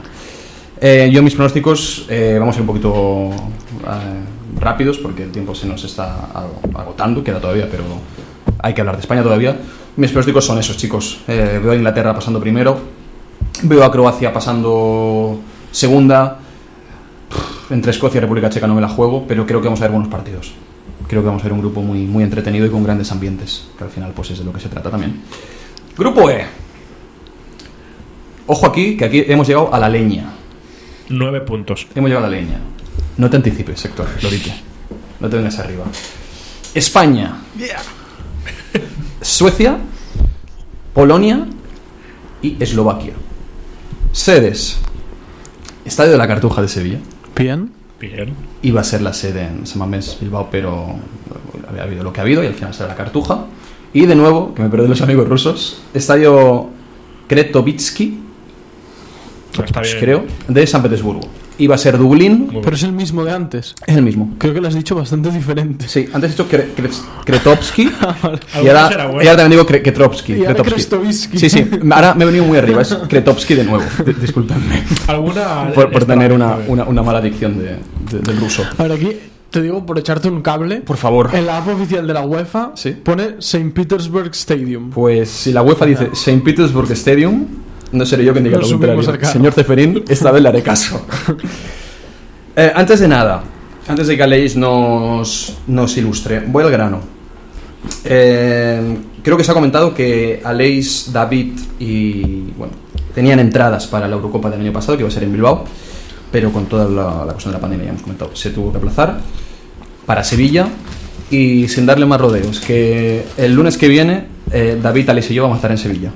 [0.82, 5.54] Eh, yo mis pronósticos, eh, vamos a ir un poquito eh, rápidos porque el tiempo
[5.56, 7.84] se nos está ag- agotando, queda todavía, pero
[8.60, 9.56] hay que hablar de España todavía.
[9.96, 11.20] Mis pronósticos son esos, chicos.
[11.28, 12.80] Eh, veo a Inglaterra pasando primero,
[13.64, 15.40] veo a Croacia pasando
[15.72, 16.40] segunda.
[17.70, 19.92] Entre Escocia y República Checa no me la juego, pero creo que vamos a ver
[19.92, 20.54] buenos partidos.
[21.08, 23.84] Creo que vamos a ver un grupo muy, muy entretenido y con grandes ambientes, que
[23.84, 25.22] al final pues es de lo que se trata también.
[25.98, 26.46] Grupo E.
[28.48, 30.32] Ojo aquí, que aquí hemos llegado a la leña.
[31.10, 31.88] Nueve puntos.
[31.96, 32.60] Hemos llegado a la leña.
[33.18, 34.54] No te anticipes, sector, lo dije.
[35.20, 35.86] No te vengas arriba.
[36.74, 37.38] España.
[39.22, 39.78] Suecia.
[40.94, 41.46] Polonia.
[42.42, 43.14] Y Eslovaquia.
[44.12, 44.78] Sedes.
[45.86, 47.00] Estadio de la Cartuja de Sevilla.
[47.36, 47.72] Bien.
[48.00, 48.34] Bien.
[48.62, 50.96] Iba a ser la sede en Samamés, Bilbao, pero
[51.70, 53.46] había habido lo que ha habido y al final será la Cartuja.
[53.94, 56.70] Y de nuevo, que me perdí los amigos rusos, Estadio
[57.28, 58.20] Kretovitsky,
[59.58, 60.00] bien.
[60.00, 61.28] creo, de San Petersburgo.
[61.62, 63.76] Iba a ser Dublín, Pero es el mismo de antes.
[63.86, 64.34] es el mismo.
[64.38, 65.88] Creo que lo has dicho bastante diferente.
[65.88, 67.84] Sí, antes he dicho Kre- Kre- Kretovsky
[68.64, 69.24] y ahora, será bueno.
[69.24, 69.82] y ahora también digo Kre-.
[70.42, 70.64] Y ahora.
[71.38, 73.84] Sí, sí, ahora me he venido muy arriba, es Kretovsky de nuevo.
[74.06, 75.72] D- Disculpadme Alguna.
[75.74, 77.78] por, tener una, una, una mala dicción de,
[78.12, 78.64] de- del ruso.
[78.78, 79.12] Ahora aquí
[79.50, 80.78] te digo por echarte un cable.
[80.82, 81.30] Por favor.
[81.34, 82.92] En la app oficial de la UEFA Sí.
[82.92, 83.70] pone St.
[83.72, 84.90] Petersburg Stadium.
[84.90, 86.42] Pues si la UEFA dice St.
[86.44, 87.46] Petersburg Stadium,
[87.92, 89.26] no seré yo quien diga Nos lo contrario.
[89.26, 91.06] Señor Ceferín, esta vez le haré caso.
[92.54, 93.44] Eh, antes de nada,
[93.88, 97.00] antes de que Aleix nos, nos ilustre, voy al grano.
[98.04, 102.52] Eh, creo que se ha comentado que Aleix, David y.
[102.58, 102.74] Bueno,
[103.16, 105.64] tenían entradas para la Eurocopa del año pasado, que iba a ser en Bilbao,
[106.30, 108.80] pero con toda la, la cuestión de la pandemia, ya hemos comentado, se tuvo que
[108.80, 109.22] aplazar
[110.06, 110.68] para Sevilla
[111.30, 115.44] y sin darle más rodeos, que el lunes que viene eh, David, Aleix y yo
[115.44, 116.12] vamos a estar en Sevilla.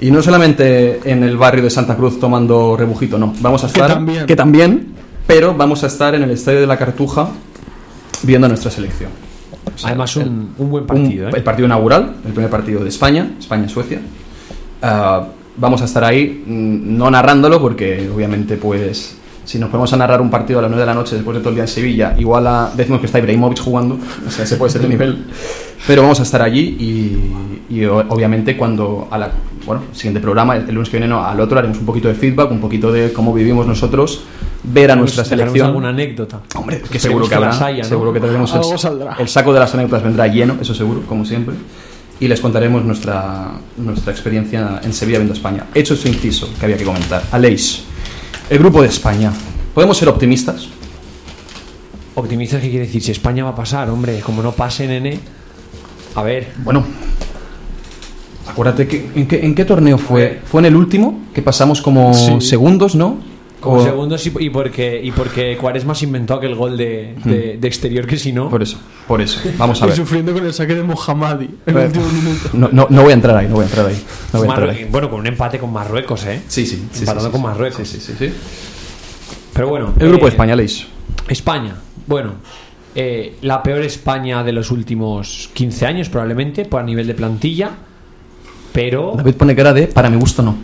[0.00, 3.34] Y no solamente en el barrio de Santa Cruz tomando rebujito, no.
[3.40, 3.88] Vamos a Que estar.
[3.94, 4.26] también.
[4.26, 4.86] que también,
[5.26, 7.28] pero vamos a estar en el estadio de la Cartuja
[8.22, 9.10] viendo a nuestra selección.
[9.74, 11.28] O sea, Además, el- un, un buen un- partido.
[11.28, 11.32] ¿eh?
[11.34, 14.00] el partido inaugural, el primer partido de España, España-Suecia.
[14.82, 15.26] Ah,
[15.56, 20.20] vamos a estar ahí, mm, no narrándolo, porque obviamente, pues, si nos ponemos a narrar
[20.20, 22.14] un partido a las 9 de la noche después de todo el día en Sevilla,
[22.18, 25.24] igual a, decimos que está Ibrahimovic jugando, o sea, ese puede ser el nivel.
[25.86, 29.30] Pero vamos a estar allí y, y obviamente cuando a la
[29.66, 32.14] bueno, siguiente programa, el, el lunes que viene, no, al otro haremos un poquito de
[32.14, 34.22] feedback, un poquito de cómo vivimos nosotros,
[34.62, 35.68] ver a nuestra selección.
[35.68, 36.40] alguna anécdota.
[36.54, 37.66] Hombre, que Esperemos seguro que, que habrá.
[37.66, 37.88] haya, ¿no?
[37.88, 39.16] Seguro que tendremos el, saldrá.
[39.18, 41.54] el saco de las anécdotas vendrá lleno, eso seguro, como siempre.
[42.18, 45.66] y les contaremos nuestra, nuestra experiencia en Sevilla viendo España.
[45.74, 47.22] Hecho su inciso que había que comentar.
[47.32, 47.82] Aleix,
[48.50, 49.32] el grupo de España.
[49.74, 50.68] ¿Podemos ser optimistas?
[52.14, 53.02] Optimistas, ¿qué quiere decir?
[53.02, 55.18] Si España va a pasar, hombre, como no pase, nene.
[56.16, 56.84] A ver, Bueno,
[58.48, 60.40] acuérdate que ¿en qué, en qué torneo fue?
[60.44, 61.20] ¿Fue en el último?
[61.32, 62.40] Que pasamos como Sí.
[62.40, 63.18] segundos, ¿no?
[63.60, 67.58] Como O- segundos y, y porque y porque Cuaresma se inventó aquel gol de, de-
[67.60, 68.48] de exterior que si no.
[68.48, 69.40] Por eso, por eso.
[69.58, 69.96] Vamos a Y ver.
[69.96, 72.48] sufriendo con el saque de Mohammadi en el último minuto.
[72.54, 74.02] No, no, no voy a entrar ahí, no voy a entrar ahí.
[74.32, 74.88] No voy a entrar Marru- ahí.
[74.90, 76.42] bueno, con un empate con Marruecos, ¿eh?
[76.48, 76.88] Sí, sí.
[76.92, 77.42] sí, Empatando sí, con.
[77.42, 77.86] Marruecos.
[77.88, 78.34] Sí, sí, sí, sí.
[79.52, 79.92] Pero bueno.
[79.98, 80.86] El grupo eh, de España, Aleix.
[81.28, 81.74] España,
[82.06, 82.32] bueno,
[82.94, 87.70] eh, la peor España de los últimos 15 años probablemente, por a nivel de plantilla,
[88.72, 90.56] pero David pone cara de para mi gusto no.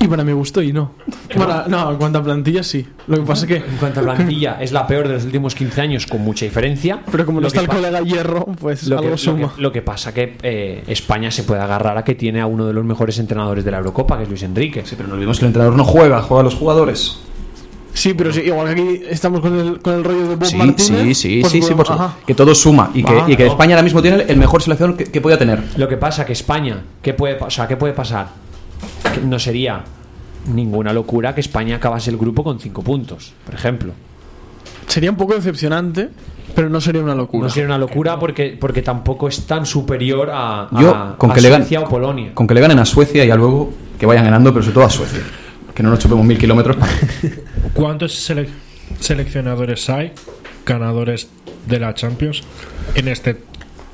[0.00, 0.92] Y para mi gusto, y no.
[1.34, 2.86] Para- no, en cuanto a plantilla, sí.
[3.06, 3.56] Lo que pasa es que.
[3.56, 7.00] en cuanto a plantilla es la peor de los últimos 15 años con mucha diferencia.
[7.10, 9.52] Pero como no Lo está el colega Hierro, pues Lo que, algo lo, que, suma.
[9.56, 12.72] lo que pasa que eh, España se puede agarrar a que tiene a uno de
[12.72, 14.82] los mejores entrenadores de la Eurocopa, que es Luis Enrique.
[14.84, 17.18] Sí, pero no olvidemos que el entrenador no juega, juega a los jugadores.
[17.94, 20.56] Sí, pero sí, igual que aquí estamos con el, con el rollo de Bob Sí,
[20.56, 20.88] Martínez.
[20.88, 21.94] sí, sí, pues sí, sí, por ajá.
[22.08, 22.26] supuesto.
[22.26, 23.52] Que todo suma y que, Ah, y que no.
[23.52, 25.62] España ahora mismo tiene el mejor selección que, que pueda tener.
[25.76, 28.26] Lo que pasa que España, ¿qué puede, o sea, ¿qué puede pasar?
[29.24, 29.82] No sería
[30.52, 33.92] ninguna locura que España acabase el grupo con 5 puntos, por ejemplo.
[34.86, 36.10] Sería un poco decepcionante,
[36.54, 37.44] pero no sería una locura.
[37.46, 41.34] No sería una locura porque, porque tampoco es tan superior a, a- Yo, con a
[41.34, 42.34] que, le Suecia ganen, o Polonia.
[42.34, 44.84] con que le ganen a Suecia y a luego que vayan ganando, pero sobre todo
[44.84, 45.20] a Suecia.
[45.74, 46.92] Que no nos chupemos mil kilómetros para...
[47.72, 48.48] ¿Cuántos sele-
[49.00, 50.12] seleccionadores hay
[50.66, 51.28] ganadores
[51.66, 52.42] de la Champions
[52.94, 53.40] en este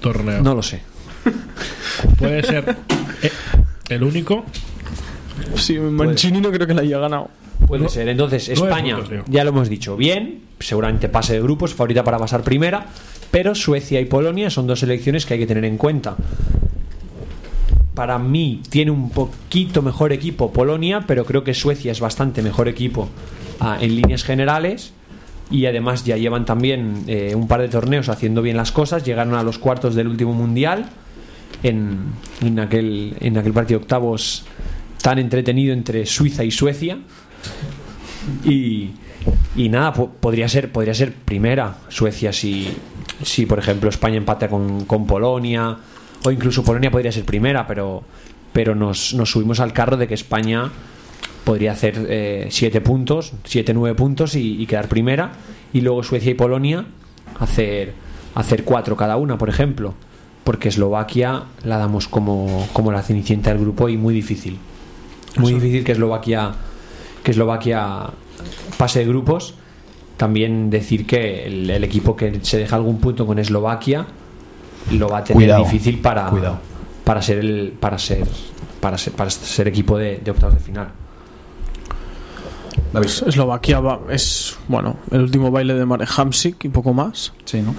[0.00, 0.42] torneo?
[0.42, 0.82] No lo sé.
[2.18, 2.76] Puede ser
[3.22, 3.30] eh,
[3.88, 4.44] el único.
[5.54, 7.28] Sí, Mancini no creo que la haya ganado.
[7.66, 8.08] Puede ser.
[8.08, 12.42] Entonces, España, puntos, ya lo hemos dicho, bien, seguramente pase de grupos, favorita para pasar
[12.42, 12.86] primera,
[13.30, 16.16] pero Suecia y Polonia son dos selecciones que hay que tener en cuenta.
[17.94, 22.68] Para mí tiene un poquito mejor equipo Polonia, pero creo que Suecia es bastante mejor
[22.68, 23.08] equipo
[23.60, 24.92] ah, en líneas generales.
[25.50, 29.04] Y además ya llevan también eh, un par de torneos haciendo bien las cosas.
[29.04, 30.86] Llegaron a los cuartos del último mundial
[31.64, 31.98] en,
[32.40, 34.44] en aquel, en aquel partido de octavos
[35.02, 36.98] tan entretenido entre Suiza y Suecia.
[38.44, 38.90] Y,
[39.56, 42.68] y nada, po- podría ser, podría ser primera Suecia si,
[43.22, 45.76] si por ejemplo, España empata con, con Polonia,
[46.24, 48.02] o incluso Polonia podría ser primera, pero,
[48.52, 50.70] pero nos, nos subimos al carro de que España
[51.44, 55.32] podría hacer 7 puntos, 7, 9 puntos y, quedar primera,
[55.72, 56.84] y luego Suecia y Polonia
[57.38, 57.94] hacer,
[58.34, 59.94] hacer 4 cada una, por ejemplo,
[60.44, 64.58] porque Eslovaquia la damos como, como la cenicienta del grupo y muy difícil.
[65.36, 66.52] Muy difícil que Eslovaquia
[67.22, 68.06] que Eslovaquia
[68.78, 69.54] pase de grupos.
[70.16, 74.06] También decir que el, el equipo que se deja algún punto con Eslovaquia
[74.92, 76.58] lo va a tener Cuidado, difícil para, cuidado.
[77.04, 78.26] para ser el para ser
[78.80, 80.88] para ser, para ser equipo de, de octavos de final.
[82.92, 83.08] David.
[83.26, 87.32] Eslovaquia va- es, bueno, el último baile de Marek Hamsik y poco más.
[87.44, 87.74] Sí, ¿no?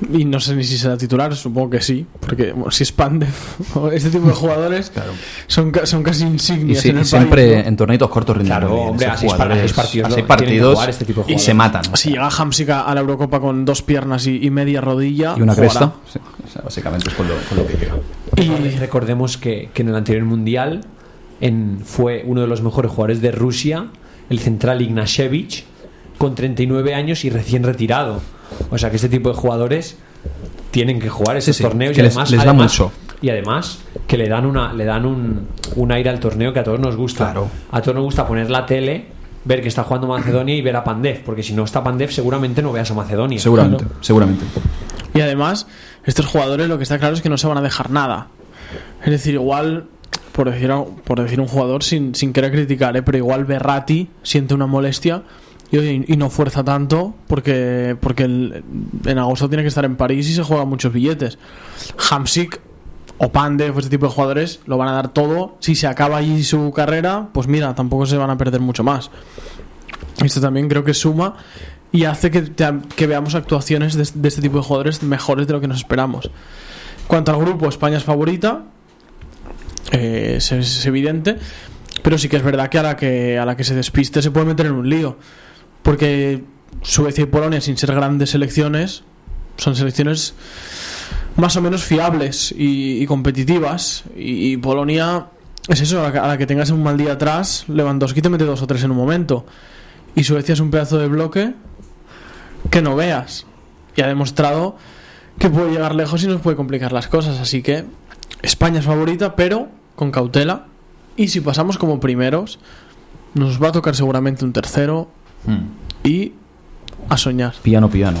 [0.12, 3.28] Y no sé ni si será titular, supongo que sí, porque bueno, si es Pandev
[3.74, 5.12] o este tipo de jugadores Claro.
[5.46, 7.68] son, ca- son casi Y, insignias sí, en el y siempre país, ¿no?
[7.68, 8.88] en torneitos cortos rinden Claro, bien.
[8.88, 11.32] hombre, a seis par- a jugadores, seis partidos a seis partidos jugar este tipo de
[11.34, 11.82] y se matan.
[11.96, 15.42] Si llega Hamsik a, a la Eurocopa con dos piernas y, y media rodilla Y
[15.42, 15.70] una jugará.
[15.70, 15.92] cresta.
[16.12, 17.94] Sí, o sea, básicamente es con lo, con lo que llega.
[18.36, 20.80] Y recordemos que, que en el anterior mundial
[21.40, 23.86] en, fue uno de los mejores jugadores de Rusia,
[24.30, 25.64] el central Ignashevich,
[26.18, 28.20] con 39 años y recién retirado.
[28.70, 29.96] O sea que este tipo de jugadores
[30.70, 32.92] tienen que jugar estos sí, torneos que y les- además, les da además- mucho.
[33.22, 36.64] y además que le dan una le dan un, un aire al torneo que a
[36.64, 37.26] todos nos gusta.
[37.32, 37.48] Claro.
[37.70, 39.06] A todos nos gusta poner la tele,
[39.44, 42.62] ver que está jugando Macedonia y ver a Pandev, porque si no está Pandev seguramente
[42.62, 43.38] no veas a Macedonia.
[43.40, 44.44] Seguramente, seguramente.
[45.14, 45.66] Y además,
[46.04, 48.28] estos jugadores lo que está claro es que no se van a dejar nada.
[49.04, 49.86] Es decir, igual,
[50.32, 50.70] por decir,
[51.04, 53.02] por decir un jugador sin, sin querer criticar, ¿eh?
[53.02, 55.22] pero igual Berrati siente una molestia
[55.72, 60.42] y, no fuerza tanto porque, porque en agosto tiene que estar en París y se
[60.42, 61.38] juegan muchos billetes.
[62.10, 62.60] Hamsik
[63.18, 65.56] o Pandev, este tipo de jugadores, lo van a dar todo.
[65.60, 69.10] Si se acaba allí su carrera, pues mira, tampoco se van a perder mucho más.
[70.24, 71.36] Esto también creo que suma
[71.92, 72.52] y hace que,
[72.96, 76.30] que veamos actuaciones de, de este tipo de jugadores mejores de lo que nos esperamos.
[77.06, 78.62] Cuanto al grupo, España es favorita,
[79.92, 81.36] eh, es, es evidente,
[82.02, 84.30] pero sí que es verdad que a la que a la que se despiste se
[84.30, 85.16] puede meter en un lío,
[85.82, 86.44] porque
[86.82, 89.02] Suecia y Polonia, sin ser grandes selecciones,
[89.56, 90.34] son selecciones
[91.36, 95.26] más o menos fiables y, competitivas, y, Polonia
[95.68, 98.28] es eso, a la, que, a la que tengas un mal día atrás, Lewandowski te
[98.28, 99.46] mete dos o tres en un momento.
[100.14, 101.54] Y Suecia es un pedazo de bloque
[102.70, 103.46] que no veas.
[103.96, 104.76] Y ha demostrado
[105.38, 107.38] que puede llegar lejos y nos puede complicar las cosas.
[107.38, 107.84] Así que
[108.42, 110.66] España es favorita, pero con cautela.
[111.16, 112.58] Y si pasamos como primeros,
[113.34, 115.08] nos va a tocar seguramente un tercero
[115.46, 116.06] Mm.
[116.08, 116.32] y
[117.08, 117.54] a soñar.
[117.62, 118.18] Piano, piano.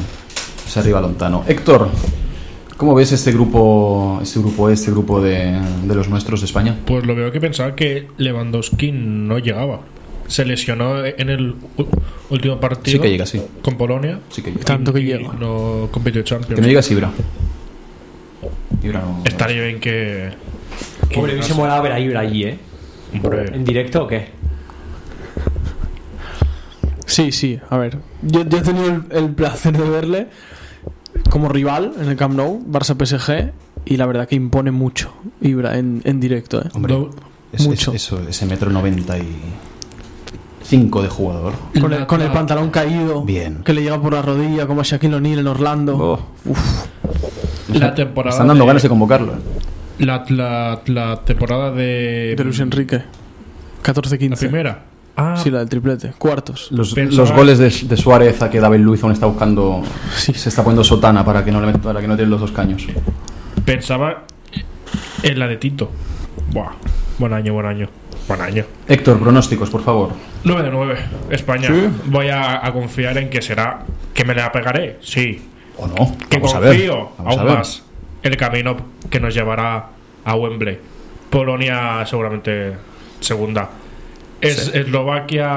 [0.66, 1.44] Se arriba lontano.
[1.48, 1.88] Héctor,
[2.76, 6.76] ¿cómo ves este grupo, este grupo, este grupo de, de los nuestros de España?
[6.86, 9.80] Pues lo veo que pensaba que Lewandowski no llegaba.
[10.28, 11.56] Se lesionó en el
[12.30, 13.42] último partido Sí que llega, sí.
[13.62, 14.20] con Polonia.
[14.30, 14.64] Sí que llega.
[14.64, 15.32] Tanto que llega.
[15.32, 16.54] No compitió Champions.
[16.54, 17.10] Que me digas Ibra.
[18.82, 19.22] Ibra no.
[19.24, 20.30] Estaría bien que.
[21.08, 22.58] que Hombre, hubiese molado ver a Ibra allí, ¿eh?
[23.12, 24.28] Hombre, ¿En directo o qué?
[27.10, 27.98] Sí, sí, a ver.
[28.22, 30.28] Yo, yo he tenido el, el placer de verle
[31.28, 33.52] como rival en el Camp Nou, Barça PSG,
[33.84, 36.60] y la verdad que impone mucho Ibra en, en directo.
[36.62, 36.68] ¿eh?
[36.74, 37.10] Hombre, do-
[37.52, 37.92] es- es- mucho.
[37.92, 39.26] eso, ese metro noventa y
[40.62, 41.54] cinco de jugador.
[41.80, 43.62] Con el, con el pantalón caído, Bien.
[43.64, 45.96] que le llega por la rodilla, como a Shaquille O'Neal en Orlando.
[45.98, 46.20] Oh,
[47.72, 48.34] la temporada.
[48.34, 49.32] están dando de- ganas de convocarlo.
[49.34, 49.38] ¿eh?
[49.98, 52.34] La, la, la temporada de.
[52.36, 53.02] De Luis Enrique.
[53.82, 54.28] 14-15.
[54.30, 54.84] La primera.
[55.16, 56.12] Ah, Sí, la del triplete.
[56.18, 56.68] Cuartos.
[56.72, 59.82] Los, Pensaba- los goles de, de Suárez a que David Luiz aún está buscando.
[60.16, 60.32] Sí.
[60.34, 62.86] Se está poniendo sotana para que no le para que no tiren los dos caños.
[63.64, 64.24] pensaba
[65.22, 65.90] en la de Tito.
[66.52, 66.70] Buah.
[67.18, 67.88] Buen año, buen año.
[68.28, 68.64] Buen año.
[68.88, 70.10] Héctor, pronósticos, por favor.
[70.44, 70.98] 9 de 9.
[71.30, 71.68] España.
[71.68, 71.88] ¿Sí?
[72.06, 73.80] Voy a, a confiar en que será.
[74.14, 74.98] Que me la pegaré.
[75.02, 75.42] Sí.
[75.76, 76.16] ¿O no?
[76.28, 77.04] Que Vamos a confío ver.
[77.18, 77.58] Vamos a aún ver.
[77.58, 77.82] más
[78.22, 78.76] el camino
[79.10, 79.86] que nos llevará
[80.24, 80.78] a Wembley.
[81.30, 82.74] Polonia seguramente
[83.20, 83.68] segunda.
[84.40, 85.48] Es, Eslovaquia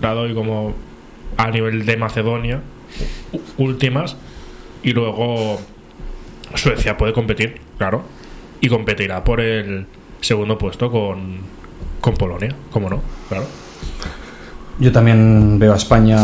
[0.00, 0.74] la doy como
[1.36, 2.60] a nivel de Macedonia
[3.56, 4.16] últimas
[4.82, 5.58] y luego
[6.54, 8.02] Suecia puede competir, claro,
[8.60, 9.86] y competirá por el
[10.20, 11.38] segundo puesto con,
[12.00, 13.46] con Polonia, como no, claro.
[14.78, 16.18] Yo también veo a España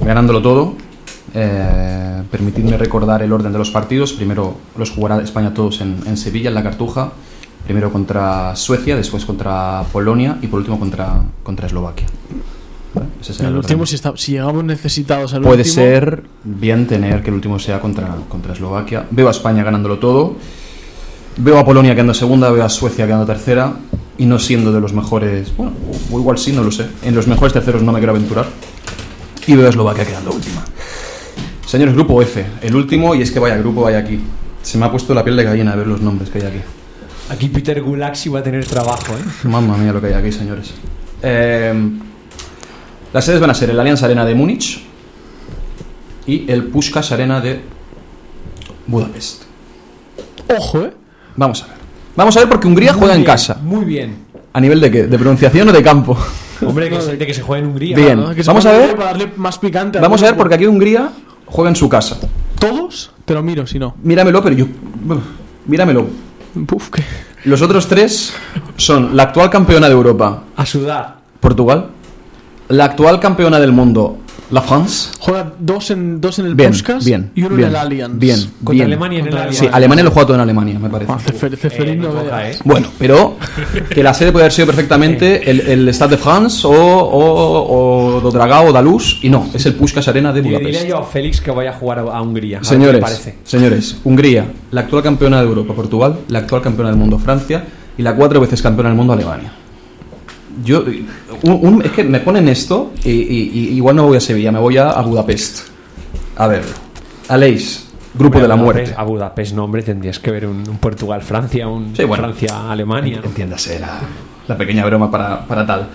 [0.00, 0.74] ganándolo todo.
[1.34, 4.12] Eh, permitidme recordar el orden de los partidos.
[4.12, 7.12] Primero los jugará España todos en, en Sevilla, en la Cartuja.
[7.64, 12.06] Primero contra Suecia, después contra Polonia y por último contra, contra Eslovaquia.
[13.20, 15.74] Ese será el el último, si, está, si llegamos necesitados al Puede último.
[15.74, 19.06] ser bien tener que el último sea contra, contra Eslovaquia.
[19.10, 20.36] Veo a España ganándolo todo.
[21.36, 23.72] Veo a Polonia quedando segunda, veo a Suecia quedando tercera
[24.18, 25.56] y no siendo de los mejores.
[25.56, 25.72] Bueno,
[26.12, 26.86] o igual sí, no lo sé.
[27.02, 28.46] En los mejores terceros no me quiero aventurar.
[29.46, 30.64] Y veo a Eslovaquia quedando última.
[31.66, 34.20] Señores, grupo F, el último, y es que vaya grupo, vaya aquí.
[34.62, 36.60] Se me ha puesto la piel de gallina a ver los nombres que hay aquí.
[37.30, 39.48] Aquí Peter Gulaxi va a tener trabajo, ¿eh?
[39.48, 40.74] Mamma mía lo que hay aquí, señores.
[41.22, 41.72] Eh,
[43.12, 44.82] las sedes van a ser el Allianz Arena de Múnich
[46.26, 47.60] y el Puskás Arena de
[48.86, 49.44] Budapest.
[50.54, 50.92] Ojo, ¿eh?
[51.36, 51.76] Vamos a ver.
[52.16, 53.58] Vamos a ver porque Hungría Muy juega en casa.
[53.62, 54.16] Muy bien.
[54.52, 55.02] ¿A nivel de qué?
[55.04, 56.16] ¿De pronunciación o de campo?
[56.64, 57.96] Hombre, que se, de que se juegue en Hungría.
[57.96, 58.20] Bien.
[58.20, 58.34] ¿no?
[58.34, 58.94] Que se Vamos a ver.
[58.94, 59.98] Para darle más picante.
[59.98, 61.10] Vamos a ver porque aquí Hungría
[61.46, 62.18] juega en su casa.
[62.58, 63.10] ¿Todos?
[63.24, 63.96] Te lo miro, si no.
[64.02, 64.66] Míramelo, pero yo...
[65.66, 66.06] Míramelo.
[66.66, 66.90] Puf.
[67.44, 68.32] Los otros tres
[68.76, 71.16] son la actual campeona de Europa, A sudar.
[71.40, 71.90] Portugal,
[72.68, 74.18] la actual campeona del mundo,
[74.50, 77.74] la France, Juega dos en, dos en el Bien, Puskas bien, y uno bien, en
[77.74, 78.18] el Allianz.
[78.18, 78.38] bien.
[78.62, 79.56] Contra Alemania en el Allianz.
[79.58, 81.10] Sí, Alemania lo juega todo en Alemania, me parece.
[81.12, 82.56] Ah, Cefer- Ceferín Eh, no toca, ¿eh?
[82.62, 83.36] Bueno, pero
[83.88, 88.20] que la sede puede haber sido perfectamente el, el Stade de France o, o, o
[88.20, 90.66] do Dragao o Dalus y no, es el Puskás Arena de Budapest.
[90.78, 92.58] dile yo a Félix que vaya a jugar a, a Hungría.
[92.60, 93.36] a Señores, parece.
[93.44, 97.64] señores, Hungría, la actual campeona de Europa, Portugal, la actual campeona del mundo, Francia,
[97.96, 99.52] y la cuatro veces campeona del mundo, Alemania.
[100.64, 100.84] Yo,
[101.44, 104.50] un- un- es que me ponen esto y, y- y igual no voy a Sevilla,
[104.52, 105.68] me voy a, a Budapest.
[106.36, 106.62] A ver,
[107.28, 108.92] Aleix, grupo de la muerte.
[108.96, 112.24] A Budapest, no, hombre, tendrías que ver un, un Portugal-Francia, un Sí, bueno.
[112.24, 113.20] Francia-Alemania.
[113.24, 114.00] Entiéndase la,
[114.48, 115.88] la pequeña broma para, para tal.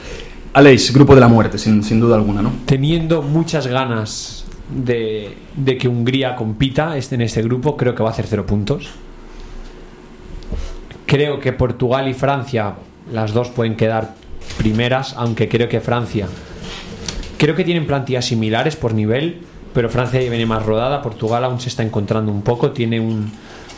[0.53, 2.51] Aleix, grupo de la muerte, sin, sin duda alguna, ¿no?
[2.65, 8.09] Teniendo muchas ganas de, de que Hungría compita este- en este grupo, creo que va
[8.09, 8.89] a hacer cero puntos.
[11.05, 12.73] Creo que Portugal y Francia,
[13.11, 14.13] las dos pueden quedar
[14.57, 16.27] primeras, aunque creo que Francia.
[17.37, 19.37] Creo que tienen plantillas similares por nivel,
[19.73, 21.01] pero Francia ya viene más rodada.
[21.01, 22.71] Portugal aún se está encontrando un poco.
[22.71, 23.31] Tiene un,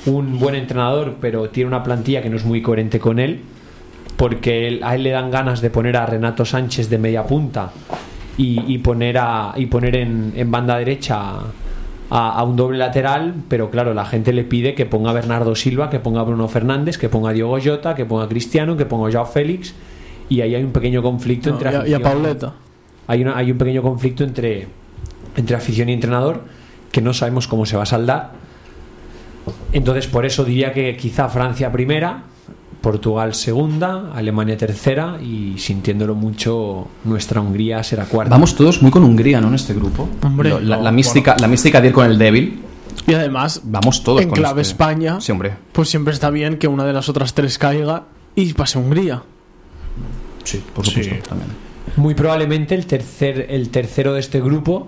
[0.05, 3.41] un buen entrenador, pero tiene una plantilla que no es muy coherente con él.
[4.17, 7.71] Porque él- a él le dan ganas de poner a Renato Sánchez de media punta
[8.37, 11.41] y, poner, a, y poner en, en banda derecha
[12.09, 15.89] a, un doble lateral, pero claro, la gente le pide que ponga a Bernardo Silva,
[15.89, 17.57] que ponga a Bruno Fernández, que ponga a Diogo
[17.95, 19.73] que ponga a Cristiano, que ponga a Joao Félix,
[20.35, 22.53] y ahí hay un pequeño conflicto No, entre y, a, y a afición- Pauleta.
[23.07, 24.67] hay, una- hay un pequeño conflicto entre,
[25.35, 26.43] entre afición y entrenador
[26.91, 28.31] que no sabemos cómo se va a saldar.
[29.73, 32.23] Entonces, por eso diría que quizá Francia primera,
[32.81, 38.31] Portugal segunda, Alemania tercera y sintiéndolo mucho, nuestra Hungría será cuarta.
[38.31, 39.47] Vamos todos muy con Hungría, ¿no?
[39.49, 40.09] En este grupo.
[40.23, 42.61] Hombre, la, no, la mística, la mística de ir con el débil.
[43.07, 45.53] Y además, Vamos todos en con clave este- España, Sí, hombre.
[45.71, 48.03] pues siempre está bien que una de las otras tres caiga
[48.35, 49.23] y pase Hungría.
[50.43, 51.03] Sí, por Sí.
[51.03, 51.29] supuesto.
[51.29, 51.49] También.
[51.97, 54.87] Muy probablemente el tercer el tercero de este grupo,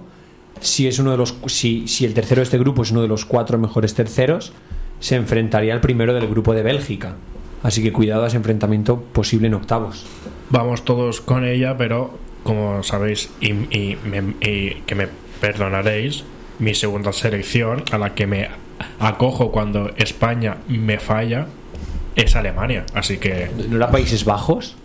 [0.62, 3.08] si es uno de los si, si el tercero de este grupo es uno de
[3.08, 4.54] los cuatro mejores terceros,
[5.00, 7.16] se enfrentaría al primero del grupo de Bélgica.
[7.64, 10.06] Así que cuidado a ese enfrentamiento posible en octavos.
[10.50, 15.08] Vamos todos con ella, pero como sabéis y, y me- y que me
[15.42, 16.24] perdonaréis,
[16.60, 18.50] mi segunda selección a la que me
[19.00, 21.48] acojo cuando España me falla
[22.16, 22.86] es Alemania.
[22.94, 24.76] Así que, ¿No era Países Bajos?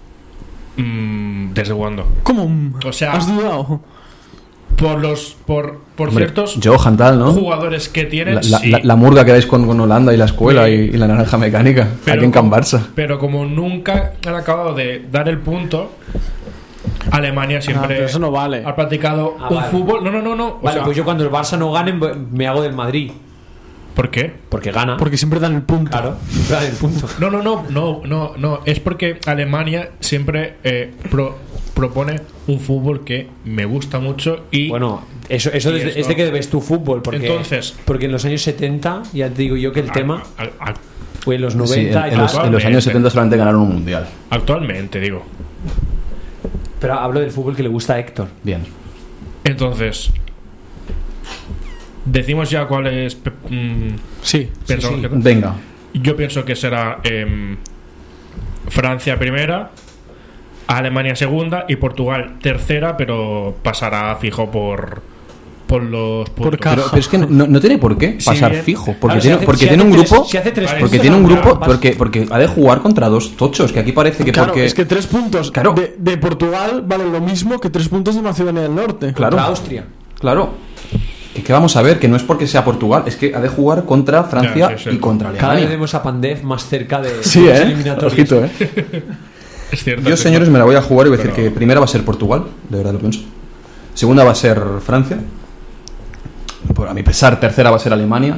[0.83, 2.07] Mm, ¿desde cuándo?
[2.23, 2.49] ¿Cómo?
[2.87, 3.81] O sea- ¿Has dudado?
[4.77, 7.33] Por los por, por Hombre, ciertos Johan tal, ¿no?
[7.33, 8.71] jugadores que tienen, La, la- sí.
[8.71, 10.73] la- la murga que dais con, con Holanda y la escuela Sí.
[10.73, 11.89] y, y la naranja mecánica.
[12.07, 12.81] aquí en Can Barça.
[12.95, 15.91] pero como nunca han acabado de dar el punto,
[17.11, 18.63] Alemania Ah, siempre pero eso no vale.
[18.65, 19.69] ha practicado Ah, un vale.
[19.71, 20.05] fútbol.
[20.05, 20.47] No, no, no, no.
[20.49, 21.93] O Vale, sea, pues yo cuando el Barça no gane
[22.31, 23.11] me hago del Madrid.
[23.99, 24.33] ¿Por qué?
[24.49, 24.97] Porque gana.
[24.97, 25.91] Porque siempre dan el punto.
[25.91, 27.09] claro, siempre da el punto.
[27.19, 28.61] No, no, no, no, no, no.
[28.65, 31.37] Es porque Alemania siempre eh, pro-
[31.75, 36.09] propone un fútbol que me gusta mucho y Bueno, eso, eso Y desde- esto- es
[36.09, 37.03] de que ves tu fútbol.
[37.03, 40.23] Porque, Entonces- porque en los años 70, ya te digo yo que el a- tema
[40.39, 40.75] a- a-
[41.21, 42.47] fue en los Sí, 90 en, y en los, tal.
[42.47, 44.07] en los años 70 solamente ganaron un mundial.
[44.31, 45.25] actualmente digo.
[46.81, 48.29] Pero hablo del fútbol que le gusta a Héctor.
[48.45, 48.63] Bien.
[49.43, 50.13] Entonces,
[52.11, 53.17] decimos ya cuál es.
[53.49, 53.89] mm,
[54.23, 54.49] Sí.
[54.67, 55.01] pienso sí.
[55.03, 55.55] que- Venga.
[55.95, 57.57] Yo pienso que será em,
[58.69, 59.71] Francia primera,
[60.67, 65.01] Alemania segunda y Portugal tercera, pero pasará fijo por,
[65.67, 66.61] por los puntos.
[66.61, 66.77] caja.
[66.77, 68.95] Pero, pero es que no, no tiene por qué pasar fijo.
[69.01, 70.25] Porque Claro, si tiene, hace- porque si tiene un tres- grupo.
[70.27, 71.61] si hace tres Vale, porque puntos, tiene un grupo.
[71.61, 73.73] Porque, porque ha de jugar contra dos tochos.
[73.73, 74.67] Que aquí parece que Claro, porque.
[74.67, 75.73] es que tres puntos Claro.
[75.73, 79.15] de, de Portugal valen lo mismo que tres puntos de Macedonia del Norte.
[79.15, 79.37] Claro.
[79.37, 79.87] Contra Austria.
[80.21, 80.68] Claro.
[81.39, 83.49] Que, que vamos a ver, que no es porque sea Portugal, es que ha de
[83.49, 84.97] jugar contra Francia Ya, sí, sí.
[84.97, 85.69] y contra Cada vez Alemania.
[85.71, 87.63] vemos a Pandev más cerca de Sí, las eh.
[87.63, 88.13] eliminatorias.
[88.13, 88.51] Ojito, eh.
[89.73, 90.09] Es cierto.
[90.09, 91.79] Yo, es señores, me la voy a jugar y voy a decir Pero- que primera
[91.81, 93.21] va a ser Portugal, de verdad lo pienso.
[93.95, 95.19] Segunda va a ser Francia.
[96.75, 98.37] Por a mi pesar, tercera va a ser Alemania.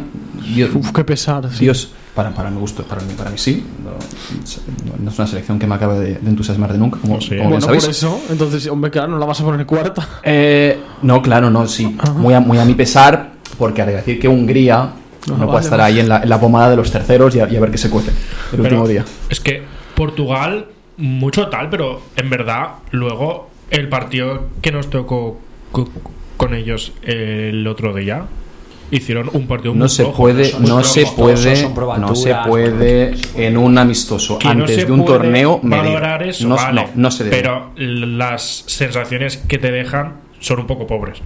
[0.54, 1.48] Dios, Uf, qué pesar.
[1.52, 1.70] sí.
[2.14, 3.64] Para, para mi gusto, para mí, para mí sí.
[3.84, 3.90] No,
[5.02, 7.36] no es una selección que me acabe de, de entusiasmar de nunca, como, sé.
[7.38, 7.84] como bien Bueno, sabéis.
[7.84, 10.06] por eso, entonces, hombre, claro, no la vas a poner cuarta.
[10.24, 11.96] Eh, no, claro, no, sí.
[12.16, 14.90] Muy a, muy a mi pesar, porque haré decir que Hungría
[15.28, 15.92] no vale, puede estar vale.
[15.94, 17.78] ahí en la, en la pomada de los terceros y a, y a ver qué
[17.78, 18.16] se cuece el
[18.50, 19.04] Pero último día.
[19.28, 19.62] Es que
[19.94, 25.38] Portugal, mucho tal, pero en verdad, luego el partido que nos tocó
[25.70, 25.88] co-
[26.36, 28.24] con ellos el otro día,
[28.90, 31.68] hicieron un partido No muy se flojo, puede, son no se puede,
[31.98, 35.84] no se puede en un amistoso Que no antes se de un torneo medir.
[35.84, 37.36] valorar eso, no, vale, no, no se debe.
[37.36, 41.18] Pero las sensaciones que te dejan son un poco pobres.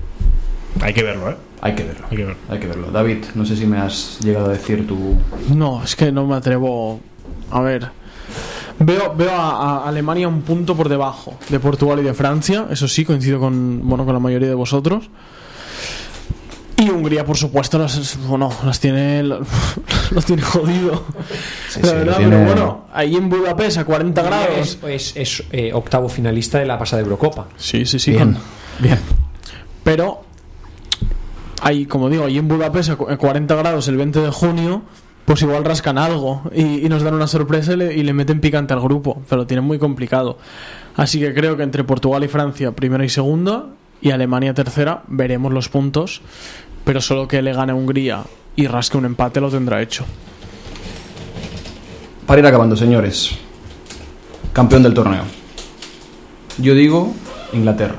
[0.81, 1.37] Hay que verlo, ¿eh?
[1.61, 2.07] Hay que verlo.
[2.11, 2.41] Hay que verlo.
[2.51, 2.91] Hay que verlo.
[2.91, 5.17] David, no sé si me has llegado a decir tu.
[5.55, 7.01] No, es que no me atrevo.
[7.51, 7.89] A ver.
[8.81, 12.67] Veo, veo a, a Alemania un punto por debajo de Portugal y de Francia.
[12.71, 15.09] Eso sí, coincido con, bueno, con la mayoría de vosotros.
[16.77, 19.23] Y Hungría, por supuesto, las, bueno, las tiene,
[20.11, 21.05] los tiene jodido.
[21.69, 24.49] Sí, la sí, verdad, tiene- pero bueno, ahí en Budapest a 40 grados.
[24.59, 27.47] Es, es- es, eh, octavo finalista de la pasada Eurocopa.
[27.57, 28.11] Sí, sí, sí.
[28.11, 28.43] Bien, con-
[28.81, 28.99] bien.
[29.85, 30.23] Pero,
[31.63, 34.83] ahí, como digo, ahí en Budapest a cu- a 40 grados el 20 de junio,
[35.27, 38.41] pues igual rascan algo y, y nos dan una sorpresa y le, y le meten
[38.41, 40.39] picante al grupo, pero lo tienen muy complicado.
[40.97, 43.67] Así que creo que entre Portugal y Francia, primera y segunda,
[44.01, 46.21] y Alemania tercera, veremos los puntos,
[46.85, 48.25] pero solo que le gane a Hungría
[48.57, 50.05] y rasque un empate lo tendrá hecho.
[52.27, 53.31] Para ir acabando, señores.
[54.53, 55.23] Campeón del torneo.
[56.59, 57.13] Yo digo
[57.53, 57.97] Inglaterra.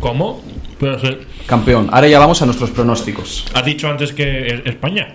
[0.00, 0.40] ¿Cómo?
[0.78, 1.88] Pero se- Campeón.
[1.92, 3.44] Ahora ya vamos a nuestros pronósticos.
[3.54, 5.14] has dicho antes que es España.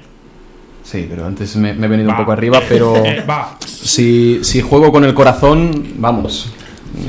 [0.84, 2.16] Sí, pero antes me, me he venido Va.
[2.16, 3.58] un poco arriba, pero Eh, va.
[3.66, 6.52] si, si juego con el corazón, vamos.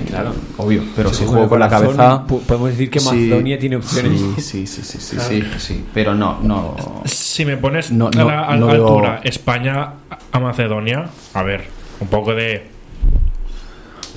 [0.09, 0.82] Claro, obvio.
[0.97, 2.26] Pero si juego con la cabeza.
[2.26, 4.18] po- Podemos decir que sí, Macedonia tiene opciones.
[4.39, 5.85] Sí, sí, sí, sí, sí, sí, sí.
[5.93, 6.74] Pero no, no.
[7.05, 9.91] Si me pones No, a no, la altura España
[10.32, 11.64] a Macedonia, a ver,
[12.01, 12.66] un poco de.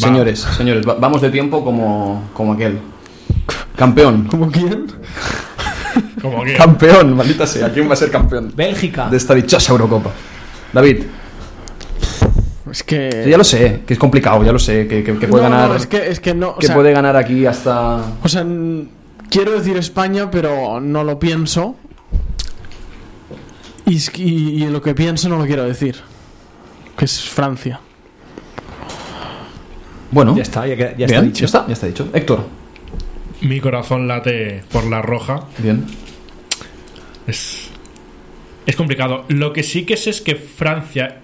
[0.02, 0.08] Va.
[0.08, 2.80] Señores, señores, va- vamos de tiempo como, como aquel.
[3.76, 4.28] Campeón.
[4.32, 4.88] ¿Como quién?
[6.22, 6.54] Como que.
[6.56, 7.72] Campeón, maldita sea.
[7.74, 9.10] ¿Quién va a ser campeón Bélgica.
[9.10, 10.12] de esta dichosa Eurocopa?
[10.72, 11.04] David,
[12.72, 13.26] Es que...
[13.30, 15.56] ya lo sé, que es complicado, ya lo sé, que, que- que puede No, no,
[15.58, 15.76] ganar.
[15.78, 16.50] es que, es que no...
[16.50, 18.04] o que sea, puede ganar aquí hasta.
[18.24, 18.46] O sea,
[19.30, 21.76] quiero decir España, pero no lo pienso.
[23.86, 25.96] Y, y- lo que pienso no lo quiero decir.
[26.98, 27.80] Que es Francia.
[30.12, 31.40] Bueno, Ya está, ya, ya está dicho.
[31.42, 32.08] ya está, ya está dicho.
[32.14, 32.46] Héctor,
[33.42, 35.44] Mi corazón late por la roja.
[35.60, 35.86] bien.
[37.28, 37.70] Es
[38.66, 39.24] es complicado.
[39.30, 41.20] Lo que sí que sé es que Francia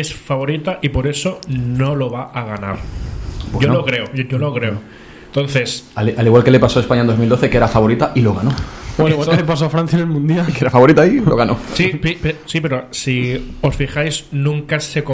[0.00, 2.76] es favorita y por eso no lo va a ganar.
[3.52, 3.74] Yo Bueno.
[3.74, 4.78] lo creo, yo, yo lo creo.
[5.26, 8.20] Entonces, Al, al igual que le pasó a España en 2012, que era favorita y
[8.20, 8.52] lo ganó.
[8.96, 10.46] Bueno, igual que le pasó a Francia en el Mundial.
[10.52, 11.58] Que era favorita y lo ganó.
[11.74, 12.00] sí,
[12.46, 15.02] sí, pero si os fijáis, nunca se